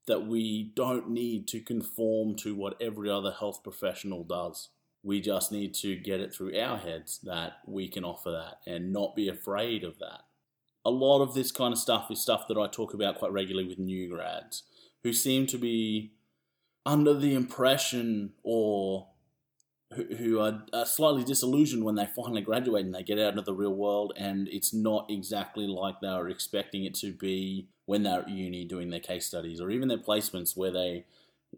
that 0.07 0.27
we 0.27 0.73
don't 0.75 1.11
need 1.11 1.47
to 1.49 1.61
conform 1.61 2.37
to 2.37 2.55
what 2.55 2.81
every 2.81 3.11
other 3.11 3.33
health 3.33 3.63
professional 3.63 4.25
does. 4.25 4.71
We 5.03 5.21
just 5.21 5.51
need 5.51 5.75
to 5.75 5.97
get 5.97 6.21
it 6.21 6.35
through 6.35 6.59
our 6.59 6.79
heads 6.79 7.19
that 7.25 7.55
we 7.67 7.89
can 7.89 8.05
offer 8.05 8.31
that 8.31 8.71
and 8.71 8.93
not 8.93 9.17
be 9.17 9.29
afraid 9.29 9.85
of 9.85 9.99
that. 9.99 10.23
A 10.85 10.91
lot 10.91 11.23
of 11.23 11.35
this 11.35 11.53
kind 11.53 11.73
of 11.73 11.79
stuff 11.79 12.11
is 12.11 12.21
stuff 12.21 12.47
that 12.49 12.59
I 12.59 12.67
talk 12.69 12.95
about 12.95 13.19
quite 13.19 13.33
regularly 13.33 13.69
with 13.69 13.79
new 13.79 14.09
grads 14.09 14.65
who 15.03 15.13
seem 15.13 15.47
to 15.49 15.59
be 15.59 16.13
under 16.85 17.15
the 17.15 17.35
impression 17.35 18.33
or 18.43 19.09
who, 19.95 20.41
are 20.41 20.87
slightly 20.87 21.25
disillusioned 21.25 21.85
when 21.85 21.97
they 21.97 22.07
finally 22.07 22.41
graduate 22.41 22.85
and 22.85 22.95
they 22.95 23.03
get 23.03 23.19
out 23.19 23.31
into 23.31 23.43
the 23.43 23.53
real 23.53 23.75
world 23.75 24.13
and 24.17 24.49
it's 24.49 24.73
not 24.73 25.07
exactly 25.11 25.67
like 25.67 26.01
they 26.01 26.09
were 26.09 26.29
expecting 26.29 26.85
it 26.85 26.95
to 26.95 27.13
be 27.13 27.69
when 27.87 28.03
they're 28.03 28.21
at 28.21 28.29
uni 28.29 28.65
doing 28.65 28.91
their 28.91 29.01
case 29.01 29.27
studies 29.27 29.61
or 29.61 29.71
even 29.71 29.89
their 29.89 29.99
placements 29.99 30.57
where 30.57 30.71
they 30.71 31.05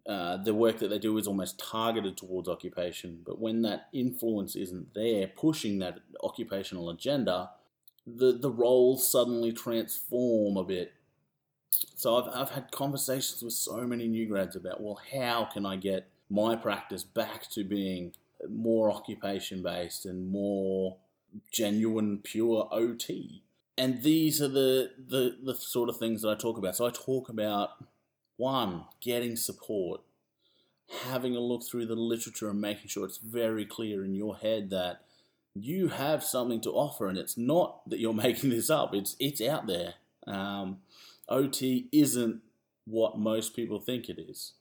uh, 0.07 0.37
the 0.37 0.53
work 0.53 0.79
that 0.79 0.89
they 0.89 0.99
do 0.99 1.17
is 1.17 1.27
almost 1.27 1.59
targeted 1.59 2.17
towards 2.17 2.49
occupation. 2.49 3.21
But 3.25 3.41
when 3.41 3.63
that 3.63 3.89
influence 3.93 4.55
isn't 4.55 4.93
there, 4.95 5.29
pushing 5.29 5.79
that 5.79 6.01
occupational 6.23 6.91
agenda, 6.91 7.51
the 8.07 8.33
the 8.33 8.51
roles 8.51 9.11
suddenly 9.11 9.53
transform 9.53 10.57
a 10.57 10.65
bit. 10.65 10.93
So 11.97 12.17
I've 12.17 12.29
I've 12.35 12.51
had 12.51 12.71
conversations 12.71 13.43
with 13.43 13.55
so 13.55 13.87
many 13.87 14.07
new 14.07 14.27
grads 14.27 14.57
about 14.57 14.83
well, 14.83 15.01
how 15.13 15.49
can 15.51 15.65
I 15.65 15.77
get 15.77 16.09
my 16.29 16.55
practice 16.55 17.03
back 17.03 17.49
to 17.51 17.65
being 17.65 18.13
more 18.49 18.91
occupation 18.91 19.63
based 19.63 20.05
and 20.05 20.31
more 20.31 20.99
genuine, 21.51 22.19
pure 22.23 22.69
OT? 22.71 23.43
And 23.79 24.03
these 24.03 24.43
are 24.43 24.49
the, 24.49 24.91
the 24.99 25.39
the 25.43 25.55
sort 25.55 25.89
of 25.89 25.97
things 25.97 26.21
that 26.23 26.29
I 26.29 26.35
talk 26.35 26.59
about. 26.59 26.77
So 26.77 26.87
I 26.87 26.91
talk 26.91 27.31
about 27.31 27.71
one, 28.37 28.85
getting 29.01 29.37
support, 29.37 30.01
having 31.05 31.37
a 31.37 31.41
look 31.41 31.63
through 31.65 31.87
the 31.87 31.95
literature 31.95 32.51
and 32.51 32.61
making 32.61 32.89
sure 32.89 33.05
it's 33.05 33.19
very 33.19 33.65
clear 33.65 34.05
in 34.05 34.15
your 34.15 34.37
head 34.37 34.71
that 34.71 35.03
you 35.55 35.89
have 35.89 36.23
something 36.25 36.61
to 36.61 36.71
offer 36.71 37.09
and 37.09 37.17
it's 37.17 37.39
not 37.39 37.89
that 37.89 38.01
you're 38.01 38.15
making 38.27 38.51
this 38.51 38.71
up, 38.71 38.95
it's, 38.95 39.17
it's 39.19 39.41
out 39.41 39.67
there. 39.67 39.95
Um, 40.27 40.79
OT 41.29 41.89
isn't 41.93 42.41
what 42.87 43.19
most 43.19 43.57
people 43.57 43.81
think 43.81 44.09
it 44.09 44.19
is. 44.19 44.53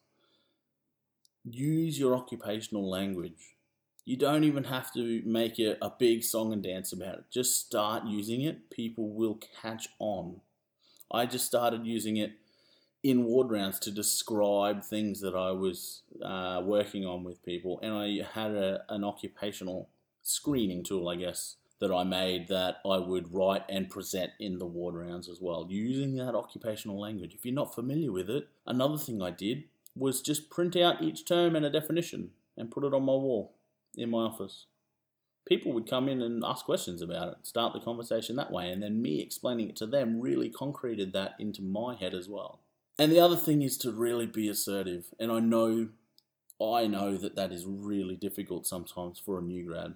Use 1.44 2.00
your 2.00 2.16
occupational 2.16 2.90
language. 2.90 3.56
You 4.06 4.18
don't 4.18 4.44
even 4.44 4.66
have 4.66 4.94
to 4.94 5.22
make 5.26 5.60
it 5.60 5.78
a 5.82 5.90
big 5.90 6.24
song 6.24 6.52
and 6.52 6.62
dance 6.62 6.92
about 6.92 7.16
it. 7.16 7.24
Just 7.32 7.60
start 7.66 8.06
using 8.06 8.42
it. 8.42 8.70
People 8.70 9.10
will 9.10 9.40
catch 9.62 9.88
on. 10.00 10.42
I 11.12 11.26
just 11.26 11.46
started 11.46 11.86
using 11.86 12.18
it 12.18 12.34
in 13.04 13.26
ward 13.26 13.52
rounds 13.52 13.80
to 13.80 13.92
describe 13.92 14.84
things 14.84 15.20
that 15.20 15.36
I 15.36 15.52
was 15.52 16.04
uh, 16.24 16.62
working 16.64 17.06
on 17.06 17.24
with 17.26 17.44
people, 17.44 17.80
and 17.84 17.94
I 17.94 18.26
had 18.34 18.52
a, 18.52 18.84
an 18.90 19.04
occupational 19.04 19.90
screening 20.22 20.84
tool, 20.84 21.10
I 21.10 21.18
guess, 21.18 21.58
that 21.80 21.94
I 21.94 22.06
made 22.06 22.48
that 22.48 22.78
I 22.86 22.98
would 22.98 23.34
write 23.34 23.64
and 23.68 23.90
present 23.90 24.32
in 24.40 24.58
the 24.58 24.66
ward 24.66 24.96
rounds 24.96 25.28
as 25.28 25.40
well, 25.42 25.68
using 25.70 26.16
that 26.16 26.34
occupational 26.34 26.98
language. 26.98 27.36
If 27.36 27.46
you're 27.46 27.54
not 27.54 27.76
familiar 27.76 28.12
with 28.12 28.30
it, 28.30 28.48
another 28.66 28.98
thing 28.98 29.22
I 29.22 29.32
did 29.32 29.66
was 29.96 30.22
just 30.22 30.50
print 30.50 30.78
out 30.78 31.02
each 31.02 31.26
term 31.26 31.58
and 31.58 31.66
a 31.66 31.70
definition 31.70 32.32
and 32.58 32.72
put 32.72 32.86
it 32.86 32.94
on 32.94 33.04
my 33.04 33.12
wall 33.12 33.54
in 33.98 34.12
my 34.12 34.20
office. 34.20 34.68
People 35.46 35.74
would 35.74 35.90
come 35.90 36.08
in 36.08 36.22
and 36.22 36.42
ask 36.46 36.64
questions 36.64 37.02
about 37.02 37.28
it, 37.28 37.38
start 37.44 37.74
the 37.74 37.82
conversation 37.82 38.38
that 38.38 38.52
way, 38.52 38.70
and 38.70 38.82
then 38.82 39.02
me 39.02 39.20
explaining 39.20 39.70
it 39.70 39.76
to 39.76 39.86
them 39.86 40.22
really 40.22 40.50
concreted 40.50 41.12
that 41.12 41.36
into 41.38 41.62
my 41.62 41.96
head 41.96 42.14
as 42.14 42.30
well. 42.30 42.62
And 43.00 43.12
the 43.12 43.20
other 43.20 43.36
thing 43.36 43.62
is 43.62 43.78
to 43.80 43.92
really 43.92 44.28
be 44.28 44.50
assertive. 44.50 45.06
And 45.20 45.32
I 45.32 45.40
know, 45.40 45.90
I 46.62 46.88
know 46.88 47.18
that 47.18 47.36
that 47.36 47.52
is 47.52 47.66
really 47.66 48.16
difficult 48.16 48.68
sometimes 48.68 49.20
for 49.20 49.40
a 49.40 49.42
new 49.42 49.66
grad. 49.66 49.96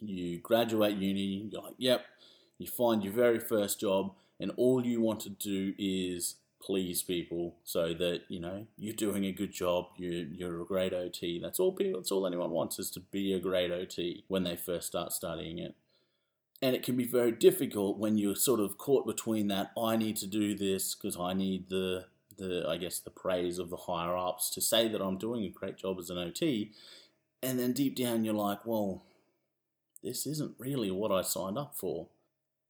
You 0.00 0.38
graduate 0.38 0.96
uni, 0.96 1.48
you're 1.52 1.62
like, 1.62 1.74
yep, 1.78 2.04
you 2.58 2.66
find 2.66 3.04
your 3.04 3.12
very 3.12 3.38
first 3.38 3.80
job, 3.80 4.14
and 4.40 4.50
all 4.56 4.84
you 4.84 5.00
want 5.00 5.20
to 5.20 5.30
do 5.30 5.74
is 5.78 6.36
please 6.60 7.02
people 7.02 7.56
so 7.64 7.94
that 7.94 8.20
you 8.28 8.38
know 8.38 8.66
you're 8.76 8.94
doing 8.94 9.24
a 9.24 9.32
good 9.32 9.50
job 9.50 9.86
you're, 9.96 10.26
you're 10.26 10.60
a 10.60 10.64
great 10.66 10.92
ot 10.92 11.18
that's 11.40 11.58
all 11.58 11.72
people 11.72 11.98
that's 11.98 12.12
all 12.12 12.26
anyone 12.26 12.50
wants 12.50 12.78
is 12.78 12.90
to 12.90 13.00
be 13.00 13.32
a 13.32 13.40
great 13.40 13.70
ot 13.70 13.98
when 14.28 14.44
they 14.44 14.54
first 14.54 14.86
start 14.86 15.10
studying 15.10 15.58
it 15.58 15.74
and 16.62 16.76
it 16.76 16.82
can 16.82 16.96
be 16.96 17.06
very 17.06 17.32
difficult 17.32 17.98
when 17.98 18.18
you're 18.18 18.36
sort 18.36 18.60
of 18.60 18.76
caught 18.76 19.06
between 19.06 19.48
that 19.48 19.72
I 19.78 19.96
need 19.96 20.16
to 20.18 20.26
do 20.26 20.54
this 20.54 20.94
because 20.94 21.18
I 21.18 21.32
need 21.32 21.68
the 21.68 22.06
the 22.36 22.66
I 22.68 22.76
guess 22.76 22.98
the 22.98 23.10
praise 23.10 23.58
of 23.58 23.70
the 23.70 23.76
higher 23.76 24.16
ups 24.16 24.50
to 24.50 24.60
say 24.60 24.88
that 24.88 25.00
I'm 25.00 25.18
doing 25.18 25.44
a 25.44 25.48
great 25.48 25.76
job 25.76 25.98
as 25.98 26.10
an 26.10 26.18
OT, 26.18 26.72
and 27.42 27.58
then 27.58 27.72
deep 27.72 27.96
down 27.96 28.24
you're 28.24 28.34
like, 28.34 28.66
well, 28.66 29.04
this 30.02 30.26
isn't 30.26 30.54
really 30.58 30.90
what 30.90 31.12
I 31.12 31.22
signed 31.22 31.58
up 31.58 31.74
for. 31.76 32.08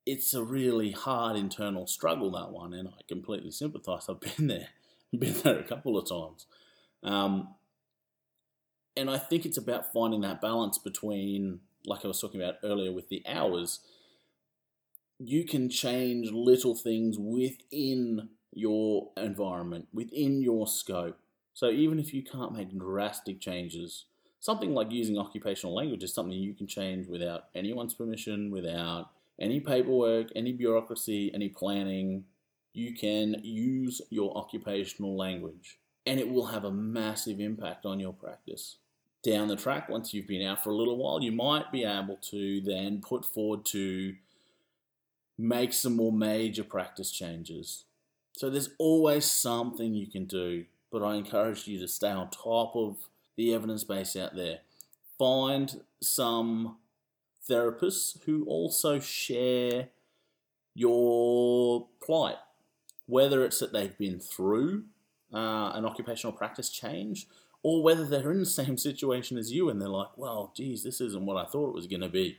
It's 0.07 0.35
a 0.35 0.43
really 0.43 0.93
hard 0.93 1.37
internal 1.37 1.87
struggle 1.87 2.31
that 2.33 2.51
one, 2.51 2.73
and 2.75 2.89
I 2.89 3.03
completely 3.09 3.51
sympathise. 3.51 4.09
I've 4.09 4.21
been 4.21 4.49
there, 4.49 4.69
been 5.19 5.35
there 5.43 5.59
a 5.59 5.65
couple 5.65 5.97
of 5.97 6.09
times, 6.09 6.47
um, 7.03 7.55
and 8.97 9.11
I 9.11 9.19
think 9.19 9.47
it's 9.47 9.59
about 9.59 9.93
finding 9.93 10.21
that 10.23 10.41
balance 10.41 10.79
between 10.79 11.61
like 11.85 12.05
I 12.05 12.09
was 12.09 12.21
talking 12.21 12.41
about 12.41 12.57
earlier 12.63 12.93
with 12.93 13.09
the 13.09 13.23
hours, 13.27 13.81
you 15.19 15.45
can 15.45 15.69
change 15.69 16.31
little 16.31 16.75
things 16.75 17.19
within 17.19 18.31
your 18.53 19.11
environment, 19.17 19.89
within 19.93 20.43
your 20.43 20.67
scope. 20.67 21.19
So 21.53 21.71
even 21.71 21.99
if 21.99 22.15
you 22.15 22.23
can't 22.23 22.57
make 22.57 22.77
drastic 22.77 23.41
changes, 23.41 24.07
something 24.41 24.73
like 24.73 24.91
using 24.91 25.19
occupational 25.19 25.75
language 25.75 26.03
is 26.03 26.15
something 26.15 26.37
you 26.37 26.55
can 26.55 26.67
change 26.67 27.07
without 27.07 27.45
anyone's 27.55 27.95
permission, 27.95 28.51
without 28.51 29.11
any 29.39 29.61
paperwork, 29.61 30.29
any 30.35 30.53
bureaucracy, 30.53 31.31
any 31.35 31.49
planning. 31.49 32.25
You 32.73 32.95
can 32.95 33.37
use 33.43 34.01
your 34.11 34.37
occupational 34.37 35.17
language 35.17 35.79
and 36.07 36.19
it 36.19 36.31
will 36.31 36.47
have 36.47 36.65
a 36.65 36.73
massive 36.73 37.41
impact 37.41 37.85
on 37.85 38.01
your 38.01 38.13
practice 38.13 38.77
down 39.23 39.49
the 39.49 39.57
track, 39.57 39.89
once 39.89 40.15
you've 40.15 40.27
been 40.27 40.47
out 40.47 40.63
for 40.63 40.71
a 40.71 40.75
little 40.75 40.97
while, 40.97 41.23
you 41.23 41.33
might 41.33 41.71
be 41.71 41.85
able 41.85 42.17
to 42.31 42.61
then 42.63 43.01
put 43.01 43.25
forward 43.25 43.65
to 43.67 44.15
make 45.39 45.73
some 45.73 45.97
more 45.97 46.13
major 46.13 46.65
practice 46.65 47.11
changes. 47.11 47.85
So 48.33 48.49
there's 48.49 48.71
always 48.79 49.25
something 49.25 49.95
you 49.95 50.07
can 50.07 50.25
do, 50.25 50.65
but 50.91 51.03
I 51.03 51.17
encourage 51.17 51.67
you 51.67 51.79
to 51.81 51.89
stay 51.89 52.11
on 52.11 52.31
top 52.31 52.75
of 52.75 52.97
the 53.37 53.55
evidence 53.55 53.85
base 53.85 54.17
out 54.17 54.35
there. 54.35 54.61
find 55.19 55.83
some 56.01 56.79
therapists 57.49 58.23
who 58.25 58.45
also 58.47 58.99
share 58.99 59.89
your 60.75 61.89
plight, 62.03 62.39
whether 63.07 63.45
it's 63.45 63.59
that 63.59 63.73
they've 63.73 63.99
been 63.99 64.19
through 64.19 64.85
uh, 65.33 65.73
an 65.75 65.85
occupational 65.85 66.33
practice 66.33 66.71
change 66.71 67.27
or 67.63 67.83
whether 67.83 68.05
they're 68.05 68.33
in 68.33 68.41
the 68.41 68.47
same 68.47 68.79
situation 68.79 69.37
as 69.37 69.53
you 69.53 69.69
and 69.69 69.81
they're 69.81 69.89
like, 69.89 70.17
well, 70.17 70.53
geez, 70.57 70.83
this 70.83 71.01
isn't 71.01 71.27
what 71.27 71.37
I 71.37 71.49
thought 71.49 71.69
it 71.69 71.75
was 71.75 71.87
going 71.87 72.01
to 72.01 72.09
be. 72.09 72.39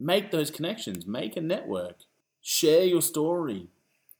Make 0.00 0.30
those 0.30 0.50
connections, 0.50 1.06
make 1.06 1.36
a 1.36 1.40
network, 1.40 1.98
share 2.42 2.84
your 2.84 3.02
story. 3.02 3.68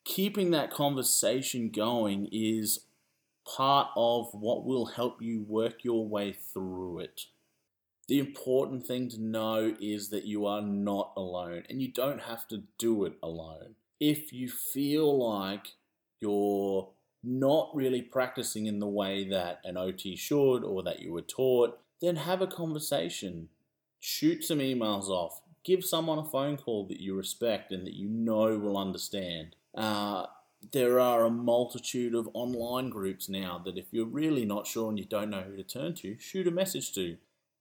Keeping 0.05 0.51
that 0.51 0.71
conversation 0.71 1.71
going 1.71 2.29
is 2.31 2.81
part 3.45 3.89
of 3.97 4.29
what 4.33 4.65
will 4.65 4.87
help 4.87 5.21
you 5.21 5.45
work 5.49 5.85
your 5.85 6.07
way 6.07 6.33
through 6.33 7.01
it. 7.01 7.23
The 8.07 8.19
important 8.19 8.87
thing 8.87 9.09
to 9.11 9.21
know 9.21 9.75
is 9.81 10.11
that 10.11 10.25
you 10.25 10.47
are 10.47 10.61
not 10.61 11.13
alone 11.17 11.65
and 11.69 11.81
you 11.81 11.91
don't 11.91 12.23
have 12.23 12.47
to 12.49 12.65
do 12.79 13.05
it 13.05 13.15
alone. 13.23 13.77
If 13.99 14.33
you 14.33 14.49
feel 14.49 15.27
like 15.27 15.69
you're 16.21 16.91
not 17.25 17.71
really 17.75 18.03
practicing 18.03 18.67
in 18.67 18.79
the 18.79 18.87
way 18.87 19.29
that 19.29 19.61
an 19.65 19.77
OT 19.77 20.17
should 20.17 20.65
or 20.65 20.83
that 20.83 21.01
you 21.01 21.13
were 21.13 21.23
taught, 21.23 21.79
then 22.01 22.17
have 22.17 22.43
a 22.43 22.47
conversation. 22.47 23.49
Shoot 24.01 24.45
some 24.45 24.59
emails 24.59 25.09
off. 25.09 25.41
Give 25.65 25.85
someone 25.85 26.19
a 26.19 26.25
phone 26.25 26.57
call 26.57 26.87
that 26.89 27.01
you 27.01 27.17
respect 27.17 27.73
and 27.73 27.87
that 27.87 27.95
you 27.95 28.09
know 28.09 28.59
will 28.59 28.77
understand. 28.77 29.57
Uh, 29.75 30.27
there 30.73 31.01
are 31.01 31.25
a 31.25 31.31
multitude 31.31 32.15
of 32.15 32.29
online 32.35 32.91
groups 32.91 33.29
now 33.29 33.61
that 33.65 33.79
if 33.79 33.87
you're 33.91 34.07
really 34.07 34.45
not 34.45 34.67
sure 34.67 34.89
and 34.89 34.99
you 34.99 35.05
don't 35.05 35.31
know 35.31 35.43
who 35.43 35.57
to 35.57 35.63
turn 35.63 35.95
to, 35.95 36.19
shoot 36.19 36.47
a 36.47 36.51
message 36.51 36.93
to. 36.95 37.17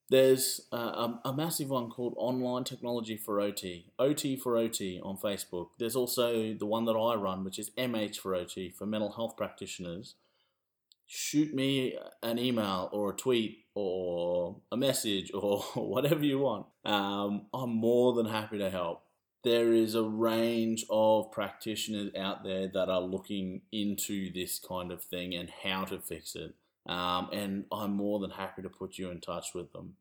There's 0.09 0.61
uh, 0.71 0.77
a, 1.23 1.29
a, 1.29 1.33
massive 1.33 1.69
one 1.69 1.89
called 1.89 2.13
Online 2.17 2.63
Technology 2.63 3.15
for 3.15 3.39
OT, 3.39 3.85
OT 3.97 4.35
for 4.35 4.57
OT 4.57 4.99
on 5.01 5.17
Facebook. 5.17 5.69
There's 5.79 5.95
also 5.95 6.53
the 6.53 6.65
one 6.65 6.85
that 6.85 6.93
I 6.93 7.15
run, 7.15 7.43
which 7.43 7.57
is 7.57 7.71
MH 7.77 8.17
for 8.17 8.35
OT 8.35 8.69
for 8.69 8.85
mental 8.85 9.13
health 9.13 9.37
practitioners. 9.37 10.15
Shoot 11.07 11.53
me 11.53 11.97
an 12.21 12.37
email 12.37 12.89
or 12.91 13.11
a 13.11 13.15
tweet 13.15 13.65
or 13.75 14.57
a 14.71 14.77
message 14.77 15.31
or 15.33 15.61
whatever 15.75 16.23
you 16.23 16.39
want. 16.39 16.65
Um, 16.83 17.47
I'm 17.53 17.71
more 17.71 18.13
than 18.13 18.25
happy 18.25 18.57
to 18.57 18.69
help. 18.69 19.03
There 19.43 19.73
is 19.73 19.95
a 19.95 20.03
range 20.03 20.85
of 20.89 21.31
practitioners 21.31 22.11
out 22.17 22.43
there 22.43 22.67
that 22.67 22.89
are 22.89 23.01
looking 23.01 23.61
into 23.71 24.31
this 24.31 24.59
kind 24.59 24.91
of 24.91 25.03
thing 25.03 25.33
and 25.33 25.49
how 25.63 25.85
to 25.85 25.99
fix 25.99 26.35
it. 26.35 26.55
Um, 26.85 27.29
and 27.31 27.65
I'm 27.71 27.93
more 27.93 28.19
than 28.19 28.31
happy 28.31 28.61
to 28.61 28.69
put 28.69 28.97
you 28.97 29.09
in 29.09 29.21
touch 29.21 29.53
with 29.53 29.71
them. 29.71 29.95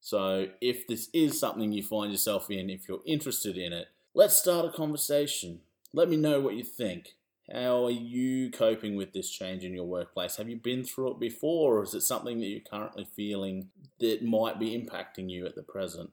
So 0.00 0.48
if 0.60 0.86
this 0.86 1.08
is 1.12 1.38
something 1.38 1.72
you 1.72 1.82
find 1.82 2.10
yourself 2.10 2.50
in, 2.50 2.70
if 2.70 2.88
you're 2.88 3.02
interested 3.06 3.56
in 3.56 3.72
it, 3.72 3.86
let's 4.14 4.36
start 4.36 4.66
a 4.66 4.70
conversation. 4.70 5.60
Let 5.92 6.08
me 6.08 6.16
know 6.16 6.40
what 6.40 6.54
you 6.54 6.64
think. 6.64 7.14
How 7.50 7.86
are 7.86 7.90
you 7.90 8.50
coping 8.50 8.94
with 8.94 9.12
this 9.12 9.30
change 9.30 9.64
in 9.64 9.72
your 9.72 9.86
workplace? 9.86 10.36
Have 10.36 10.50
you 10.50 10.56
been 10.56 10.84
through 10.84 11.12
it 11.12 11.20
before, 11.20 11.78
or 11.78 11.82
is 11.82 11.94
it 11.94 12.02
something 12.02 12.40
that 12.40 12.46
you're 12.46 12.60
currently 12.60 13.06
feeling 13.16 13.70
that 14.00 14.22
might 14.22 14.58
be 14.58 14.76
impacting 14.76 15.30
you 15.30 15.46
at 15.46 15.54
the 15.54 15.62
present? 15.62 16.10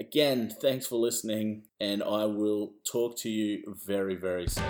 Again, 0.00 0.52
thanks 0.60 0.86
for 0.86 0.96
listening, 0.96 1.62
and 1.80 2.02
I 2.02 2.24
will 2.24 2.72
talk 2.90 3.16
to 3.18 3.30
you 3.30 3.62
very, 3.86 4.16
very 4.16 4.48
soon. 4.48 4.64